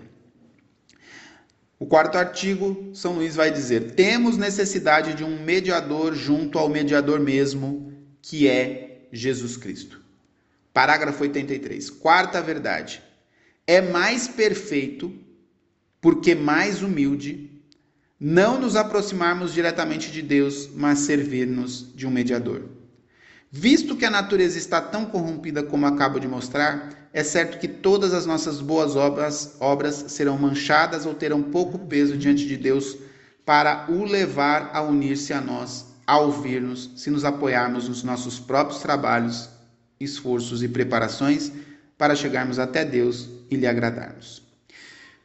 [1.80, 7.20] O quarto artigo, São Luís vai dizer: temos necessidade de um mediador junto ao mediador
[7.20, 10.02] mesmo, que é Jesus Cristo.
[10.74, 11.90] Parágrafo 83.
[11.90, 13.02] Quarta verdade:
[13.66, 15.18] é mais perfeito
[16.02, 17.50] porque mais humilde
[18.20, 22.64] não nos aproximarmos diretamente de Deus, mas servir-nos de um mediador.
[23.52, 28.14] Visto que a natureza está tão corrompida como acabo de mostrar, é certo que todas
[28.14, 32.98] as nossas boas obras, obras serão manchadas ou terão pouco peso diante de Deus
[33.46, 38.82] para o levar a unir-se a nós, a ouvir-nos, se nos apoiarmos nos nossos próprios
[38.82, 39.50] trabalhos,
[40.00, 41.52] esforços e preparações
[41.98, 44.44] para chegarmos até Deus e lhe agradarmos.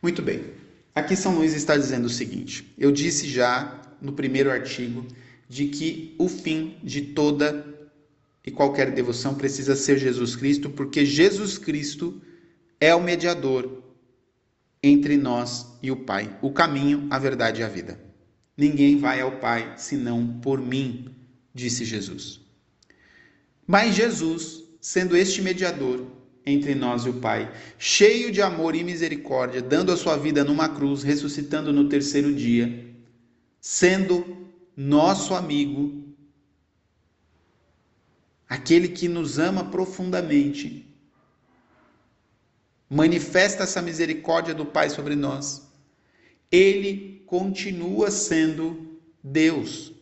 [0.03, 0.64] Muito bem.
[0.95, 5.07] Aqui São Luís está dizendo o seguinte: eu disse já no primeiro artigo
[5.49, 7.67] de que o fim de toda
[8.45, 12.21] e qualquer devoção precisa ser Jesus Cristo, porque Jesus Cristo
[12.79, 13.83] é o mediador
[14.83, 17.99] entre nós e o Pai, o caminho, a verdade e a vida.
[18.57, 21.15] Ninguém vai ao Pai senão por mim,
[21.55, 22.41] disse Jesus.
[23.67, 26.07] Mas Jesus, sendo este mediador,
[26.47, 30.69] entre nós e o Pai, cheio de amor e misericórdia, dando a sua vida numa
[30.69, 32.87] cruz, ressuscitando no terceiro dia,
[33.61, 36.05] sendo nosso amigo,
[38.49, 40.87] aquele que nos ama profundamente,
[42.91, 45.67] manifesta essa misericórdia do Pai sobre nós.
[46.53, 49.93] Ele continua sendo Deus,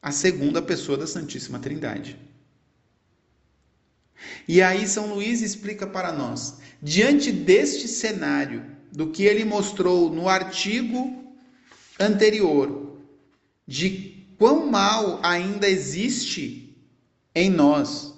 [0.00, 2.18] a segunda pessoa da Santíssima Trindade.
[4.46, 10.28] E aí São Luís explica para nós, diante deste cenário, do que ele mostrou no
[10.28, 11.34] artigo
[11.98, 12.98] anterior,
[13.66, 16.76] de quão mal ainda existe
[17.34, 18.12] em nós.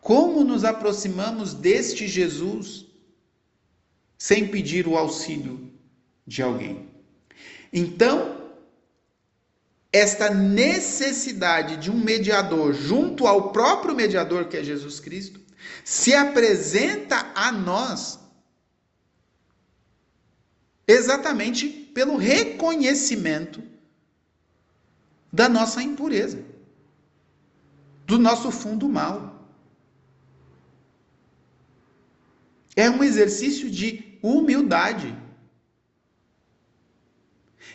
[0.00, 2.86] Como nos aproximamos deste Jesus
[4.18, 5.70] sem pedir o auxílio
[6.26, 6.88] de alguém?
[7.72, 8.31] Então,
[9.92, 15.38] esta necessidade de um mediador junto ao próprio mediador que é Jesus Cristo
[15.84, 18.18] se apresenta a nós
[20.86, 23.62] exatamente pelo reconhecimento
[25.32, 26.42] da nossa impureza,
[28.06, 29.46] do nosso fundo mal.
[32.74, 35.16] É um exercício de humildade.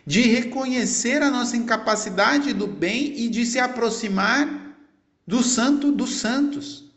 [0.05, 4.77] De reconhecer a nossa incapacidade do bem e de se aproximar
[5.25, 6.89] do Santo dos Santos,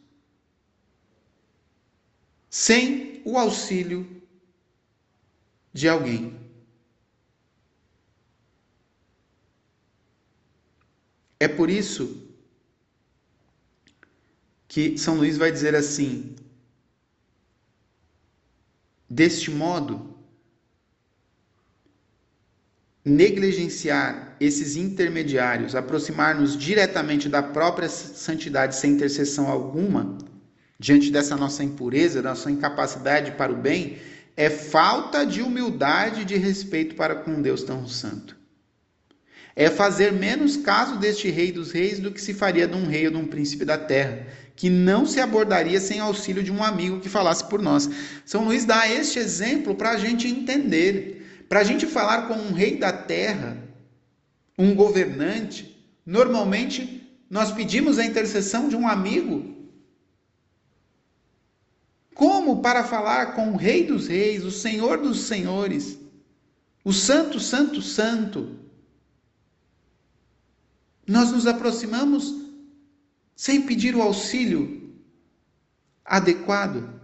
[2.48, 4.22] sem o auxílio
[5.72, 6.38] de alguém.
[11.38, 12.28] É por isso
[14.68, 16.36] que São Luís vai dizer assim:
[19.08, 20.09] deste modo,
[23.10, 30.16] negligenciar esses intermediários, aproximar-nos diretamente da própria santidade sem intercessão alguma,
[30.78, 33.98] diante dessa nossa impureza, da nossa incapacidade para o bem,
[34.36, 38.36] é falta de humildade e de respeito para com Deus tão santo.
[39.56, 43.06] É fazer menos caso deste rei dos reis do que se faria de um rei
[43.06, 47.00] ou de um príncipe da terra, que não se abordaria sem auxílio de um amigo
[47.00, 47.90] que falasse por nós.
[48.24, 51.19] São Luís dá este exemplo para a gente entender
[51.50, 53.60] para a gente falar com um rei da terra,
[54.56, 59.68] um governante, normalmente nós pedimos a intercessão de um amigo.
[62.14, 65.98] Como para falar com o Rei dos Reis, o Senhor dos Senhores,
[66.84, 68.56] o Santo, Santo, Santo?
[71.04, 72.32] Nós nos aproximamos
[73.34, 74.94] sem pedir o auxílio
[76.04, 76.99] adequado.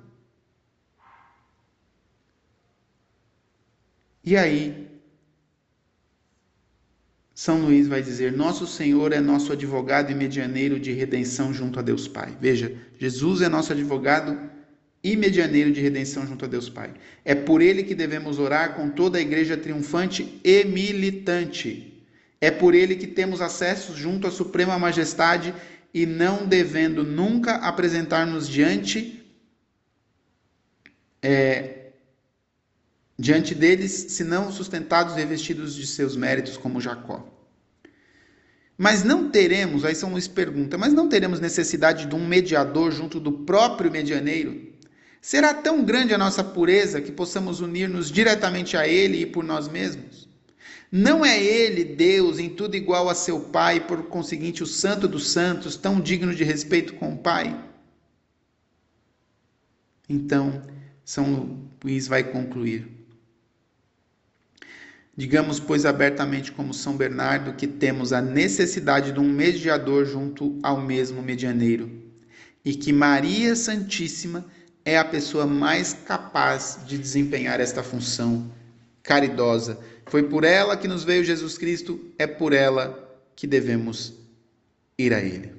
[4.26, 4.88] E aí,
[7.32, 11.82] São Luís vai dizer: Nosso Senhor é nosso advogado e medianeiro de redenção junto a
[11.82, 12.36] Deus Pai.
[12.40, 14.36] Veja, Jesus é nosso advogado
[15.04, 16.92] e medianeiro de redenção junto a Deus Pai.
[17.24, 22.04] É por ele que devemos orar com toda a igreja triunfante e militante.
[22.40, 25.54] É por ele que temos acesso junto à Suprema Majestade
[25.94, 29.24] e não devendo nunca apresentar-nos diante
[31.22, 31.85] é,
[33.18, 37.26] diante deles, senão sustentados e revestidos de seus méritos, como Jacó.
[38.76, 43.18] Mas não teremos, aí São Luís pergunta, mas não teremos necessidade de um mediador junto
[43.18, 44.74] do próprio medianeiro?
[45.20, 49.66] Será tão grande a nossa pureza que possamos unir-nos diretamente a Ele e por nós
[49.66, 50.28] mesmos?
[50.92, 55.30] Não é Ele, Deus, em tudo igual a seu Pai, por conseguinte o Santo dos
[55.30, 57.58] Santos, tão digno de respeito com o Pai?
[60.08, 60.62] Então,
[61.04, 62.95] São Luís vai concluir.
[65.16, 70.80] Digamos, pois, abertamente, como São Bernardo, que temos a necessidade de um mediador junto ao
[70.80, 71.90] mesmo medianeiro,
[72.62, 74.44] e que Maria Santíssima
[74.84, 78.50] é a pessoa mais capaz de desempenhar esta função
[79.02, 79.78] caridosa.
[80.06, 84.14] Foi por ela que nos veio Jesus Cristo, é por ela que devemos
[84.98, 85.52] ir a Ele.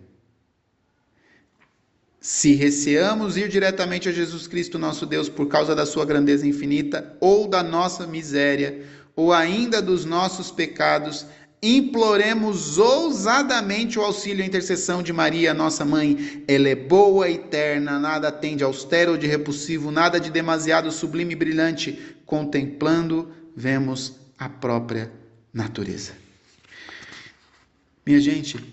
[2.20, 7.16] Se receamos ir diretamente a Jesus Cristo, nosso Deus, por causa da sua grandeza infinita
[7.22, 8.86] ou da nossa miséria,
[9.18, 11.26] ou ainda dos nossos pecados,
[11.62, 16.46] imploremos ousadamente o auxílio e a intercessão de Maria, nossa mãe.
[16.48, 21.34] Ela é boa eterna, nada tem de austero ou de repulsivo, nada de demasiado sublime
[21.34, 22.16] e brilhante.
[22.28, 25.12] Contemplando, vemos a própria
[25.52, 26.14] natureza.
[28.06, 28.64] Minha gente,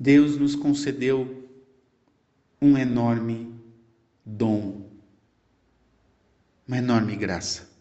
[0.00, 1.46] Deus nos concedeu
[2.60, 3.54] um enorme
[4.24, 4.88] dom,
[6.66, 7.73] uma enorme graça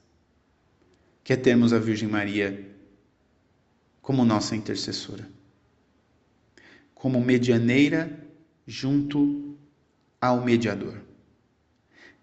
[1.24, 2.70] que é termos a Virgem Maria
[4.02, 5.30] como nossa intercessora,
[6.94, 8.28] como medianeira
[8.68, 9.58] junto
[10.20, 11.02] ao mediador.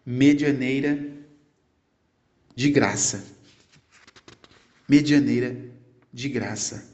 [0.05, 0.99] Medianeira
[2.55, 3.25] de graça.
[4.89, 5.57] Medianeira
[6.13, 6.91] de graça.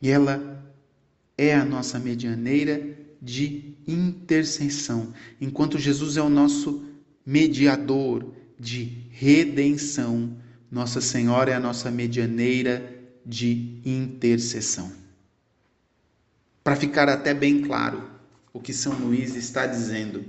[0.00, 0.72] E ela
[1.36, 5.12] é a nossa medianeira de intercessão.
[5.40, 6.84] Enquanto Jesus é o nosso
[7.24, 10.36] mediador, de redenção.
[10.70, 12.92] Nossa Senhora é a nossa medianeira
[13.24, 14.92] de intercessão.
[16.62, 18.10] Para ficar até bem claro
[18.52, 20.24] o que São Luís está dizendo.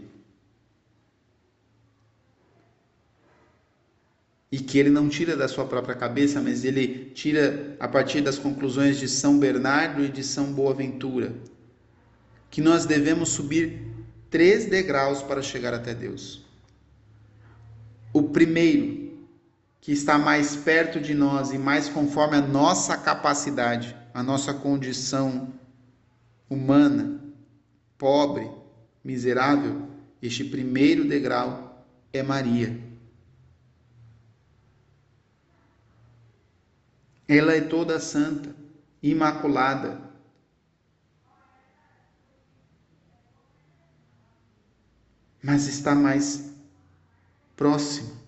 [4.51, 8.39] E que ele não tira da sua própria cabeça, mas ele tira a partir das
[8.39, 11.35] conclusões de São Bernardo e de São Boaventura,
[12.49, 13.81] que nós devemos subir
[14.29, 16.44] três degraus para chegar até Deus.
[18.15, 19.27] O primeiro,
[19.81, 25.53] que está mais perto de nós e mais conforme a nossa capacidade, a nossa condição
[26.49, 27.19] humana,
[27.97, 28.49] pobre,
[29.03, 29.89] miserável,
[30.21, 32.79] este primeiro degrau é Maria.
[37.27, 38.55] Ela é toda santa,
[39.03, 39.99] imaculada.
[45.43, 46.54] Mas está mais
[47.55, 48.25] próximo.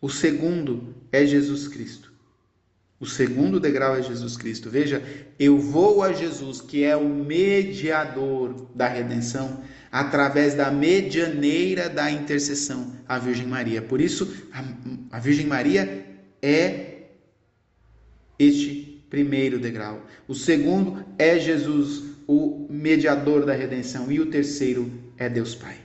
[0.00, 2.12] O segundo é Jesus Cristo.
[2.98, 4.70] O segundo degrau é Jesus Cristo.
[4.70, 5.02] Veja,
[5.38, 9.62] eu vou a Jesus, que é o mediador da redenção,
[9.92, 13.82] através da medianeira da intercessão, a Virgem Maria.
[13.82, 16.06] Por isso, a, a Virgem Maria
[16.40, 17.08] é
[18.38, 20.02] este primeiro degrau.
[20.26, 24.10] O segundo é Jesus, o mediador da redenção.
[24.10, 25.76] E o terceiro é Deus Pai.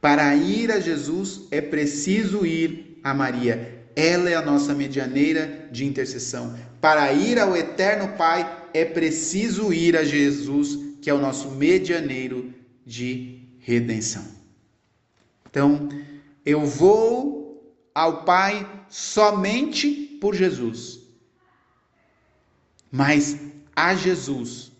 [0.00, 3.84] Para ir a Jesus é preciso ir a Maria.
[3.94, 6.56] Ela é a nossa medianeira de intercessão.
[6.80, 12.52] Para ir ao eterno Pai, é preciso ir a Jesus, que é o nosso medianeiro
[12.84, 14.24] de redenção.
[15.48, 15.88] Então,
[16.44, 21.00] eu vou ao Pai somente por Jesus.
[22.92, 23.36] Mas
[23.74, 24.72] a Jesus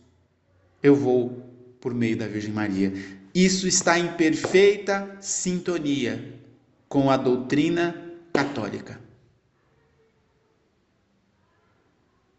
[0.83, 1.43] eu vou
[1.81, 2.93] por meio da Virgem Maria.
[3.37, 6.41] Isso está em perfeita sintonia
[6.89, 8.99] com a doutrina católica.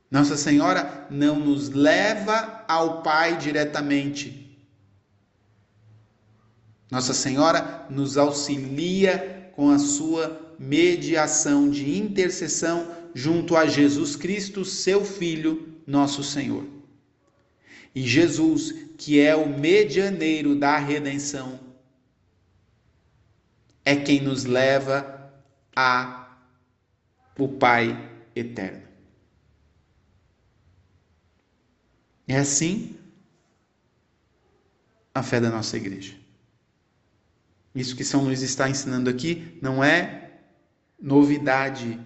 [0.09, 4.57] Nossa Senhora não nos leva ao Pai diretamente.
[6.89, 15.05] Nossa Senhora nos auxilia com a sua mediação de intercessão junto a Jesus Cristo, seu
[15.05, 16.76] Filho, nosso Senhor.
[17.97, 21.59] E Jesus, que é o medianeiro da redenção,
[23.83, 25.33] é quem nos leva
[25.75, 26.37] a
[27.39, 27.97] o Pai
[28.35, 28.83] eterno.
[32.27, 32.95] É assim
[35.11, 36.13] a fé da nossa igreja.
[37.73, 40.33] Isso que São Luís está ensinando aqui não é
[41.01, 41.99] novidade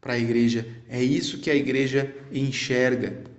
[0.00, 3.33] para a igreja, é isso que a igreja enxerga.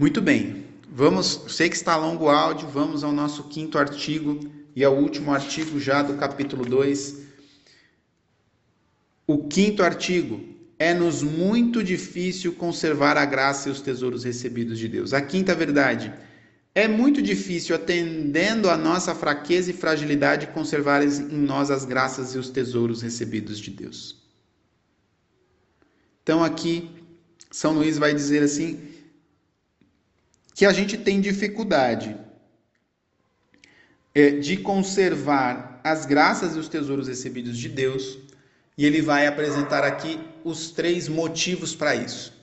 [0.00, 4.40] Muito bem, vamos, sei que está longo o áudio, vamos ao nosso quinto artigo
[4.74, 7.18] e ao último artigo já do capítulo 2.
[9.26, 10.40] O quinto artigo,
[10.78, 15.12] é-nos muito difícil conservar a graça e os tesouros recebidos de Deus.
[15.12, 16.10] A quinta verdade,
[16.74, 22.38] é muito difícil, atendendo a nossa fraqueza e fragilidade, conservar em nós as graças e
[22.38, 24.16] os tesouros recebidos de Deus.
[26.22, 26.90] Então aqui
[27.50, 28.89] São Luís vai dizer assim
[30.60, 32.14] que a gente tem dificuldade
[34.14, 38.18] é, de conservar as graças e os tesouros recebidos de Deus,
[38.76, 42.38] e ele vai apresentar aqui os três motivos para isso.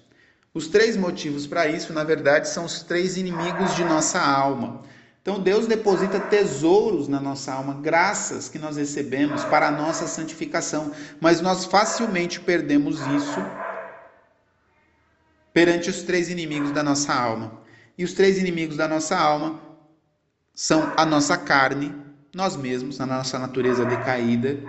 [0.52, 4.82] Os três motivos para isso, na verdade, são os três inimigos de nossa alma.
[5.22, 10.92] Então Deus deposita tesouros na nossa alma, graças que nós recebemos para a nossa santificação,
[11.22, 13.46] mas nós facilmente perdemos isso
[15.54, 17.67] perante os três inimigos da nossa alma.
[17.98, 19.60] E os três inimigos da nossa alma
[20.54, 21.96] são a nossa carne,
[22.36, 24.60] nós mesmos, a nossa natureza decaída,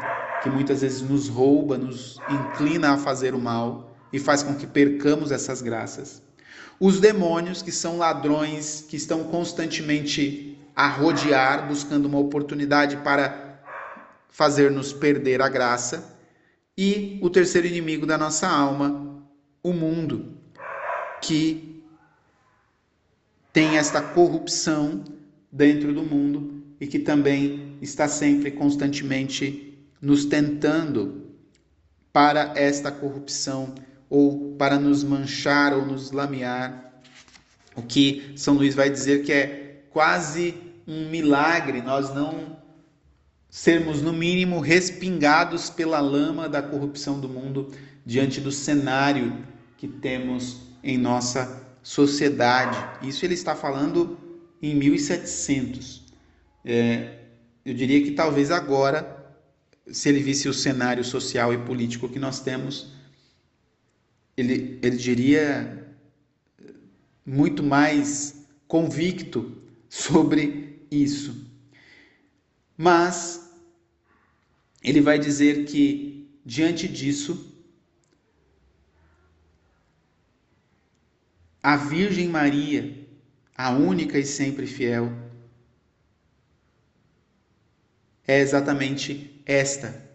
[0.43, 4.67] que muitas vezes nos rouba, nos inclina a fazer o mal e faz com que
[4.67, 6.23] percamos essas graças.
[6.81, 13.61] Os demônios, que são ladrões que estão constantemente a rodear, buscando uma oportunidade para
[14.31, 16.17] fazer-nos perder a graça.
[16.77, 19.23] E o terceiro inimigo da nossa alma,
[19.63, 20.39] o mundo,
[21.21, 21.78] que
[23.59, 25.03] tem esta corrupção
[25.51, 31.27] dentro do mundo e que também está sempre constantemente nos tentando
[32.13, 33.75] para esta corrupção
[34.09, 37.03] ou para nos manchar ou nos lamear.
[37.75, 40.55] O que São Luís vai dizer que é quase
[40.87, 42.57] um milagre nós não
[43.51, 47.73] sermos, no mínimo, respingados pela lama da corrupção do mundo
[48.07, 49.37] diante do cenário
[49.77, 53.09] que temos em nossa sociedade.
[53.09, 54.19] Isso ele está falando
[54.61, 56.05] em 1700.
[56.63, 57.15] É,
[57.65, 59.35] eu diria que talvez agora,
[59.91, 62.93] se ele visse o cenário social e político que nós temos,
[64.37, 65.97] ele, ele diria
[67.25, 69.57] muito mais convicto
[69.89, 71.51] sobre isso.
[72.77, 73.51] Mas
[74.83, 77.48] ele vai dizer que, diante disso,
[81.63, 83.07] a Virgem Maria,
[83.57, 85.13] a única e sempre fiel,
[88.27, 90.07] é exatamente esta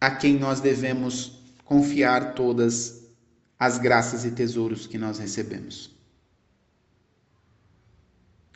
[0.00, 3.10] a quem nós devemos confiar todas
[3.58, 5.94] as graças e tesouros que nós recebemos.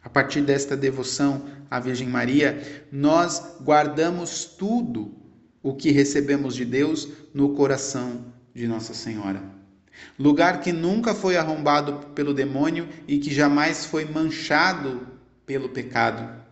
[0.03, 5.15] A partir desta devoção à Virgem Maria, nós guardamos tudo
[5.63, 9.64] o que recebemos de Deus no coração de Nossa Senhora
[10.19, 15.07] lugar que nunca foi arrombado pelo demônio e que jamais foi manchado
[15.47, 16.43] pelo pecado.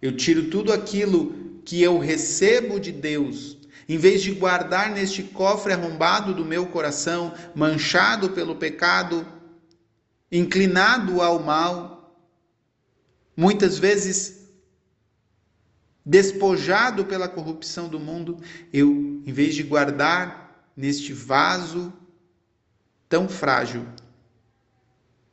[0.00, 3.56] Eu tiro tudo aquilo que eu recebo de Deus,
[3.88, 9.26] em vez de guardar neste cofre arrombado do meu coração, manchado pelo pecado,
[10.30, 12.16] inclinado ao mal,
[13.36, 14.42] muitas vezes
[16.04, 18.38] despojado pela corrupção do mundo,
[18.72, 18.90] eu,
[19.24, 20.41] em vez de guardar
[20.76, 21.92] neste vaso
[23.08, 23.86] tão frágil,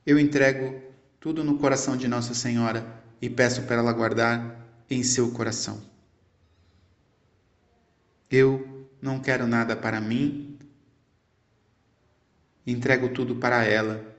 [0.05, 0.81] eu entrego
[1.19, 5.81] tudo no coração de Nossa Senhora e peço para ela guardar em seu coração.
[8.29, 10.57] Eu não quero nada para mim,
[12.65, 14.15] entrego tudo para ela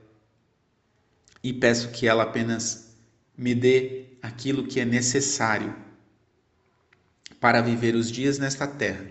[1.43, 2.95] e peço que ela apenas
[3.37, 5.75] me dê aquilo que é necessário
[7.39, 9.03] para viver os dias nesta terra,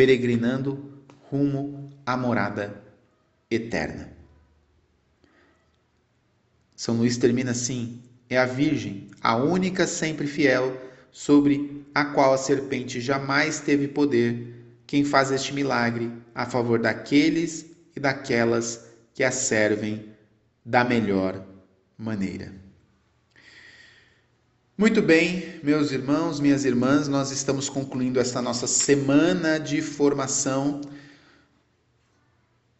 [0.00, 2.82] peregrinando rumo à morada
[3.50, 4.10] eterna.
[6.74, 10.74] São Luís termina assim: é a Virgem, a única sempre fiel,
[11.12, 17.66] sobre a qual a serpente jamais teve poder, quem faz este milagre a favor daqueles
[17.94, 20.06] e daquelas que a servem
[20.64, 21.44] da melhor
[21.98, 22.54] maneira.
[24.80, 30.80] Muito bem, meus irmãos, minhas irmãs, nós estamos concluindo esta nossa semana de formação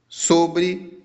[0.09, 1.05] sobre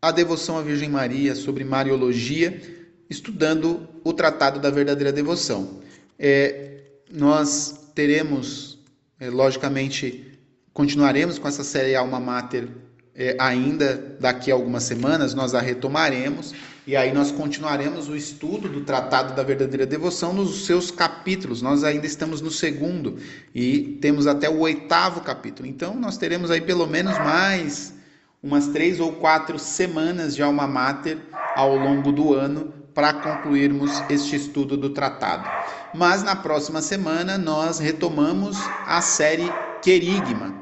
[0.00, 2.62] a devoção à Virgem Maria, sobre Mariologia
[3.10, 5.80] estudando o Tratado da Verdadeira Devoção.
[6.16, 6.78] É,
[7.10, 8.78] nós teremos,
[9.18, 10.38] é, logicamente,
[10.72, 12.68] continuaremos com essa série Alma Mater
[13.16, 16.54] é, ainda daqui a algumas semanas, nós a retomaremos
[16.86, 21.60] e aí nós continuaremos o estudo do Tratado da Verdadeira Devoção nos seus capítulos.
[21.60, 23.18] Nós ainda estamos no segundo
[23.54, 25.68] e temos até o oitavo capítulo.
[25.68, 27.94] Então nós teremos aí pelo menos mais
[28.42, 31.18] umas três ou quatro semanas de Alma Mater
[31.54, 35.48] ao longo do ano para concluirmos este estudo do tratado.
[35.94, 38.56] Mas na próxima semana nós retomamos
[38.86, 39.50] a série
[39.82, 40.60] Querigma.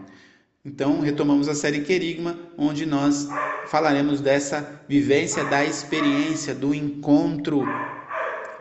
[0.69, 3.27] Então, retomamos a série Querigma, onde nós
[3.69, 7.67] falaremos dessa vivência da experiência do encontro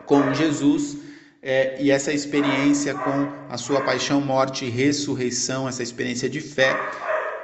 [0.06, 1.00] com Jesus
[1.42, 6.74] é, e essa experiência com a sua paixão, morte e ressurreição, essa experiência de fé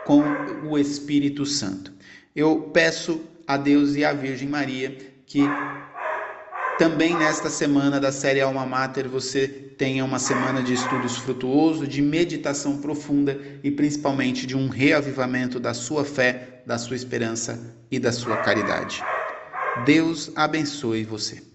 [0.06, 0.24] com
[0.66, 1.92] o Espírito Santo.
[2.34, 5.42] Eu peço a Deus e à Virgem Maria que
[6.80, 12.02] também nesta semana da série Alma Mater você tenha uma semana de estudos frutuoso, de
[12.02, 17.60] meditação profunda e principalmente de um reavivamento da sua fé, da sua esperança
[17.92, 19.04] e da sua caridade.
[19.86, 21.53] Deus abençoe você.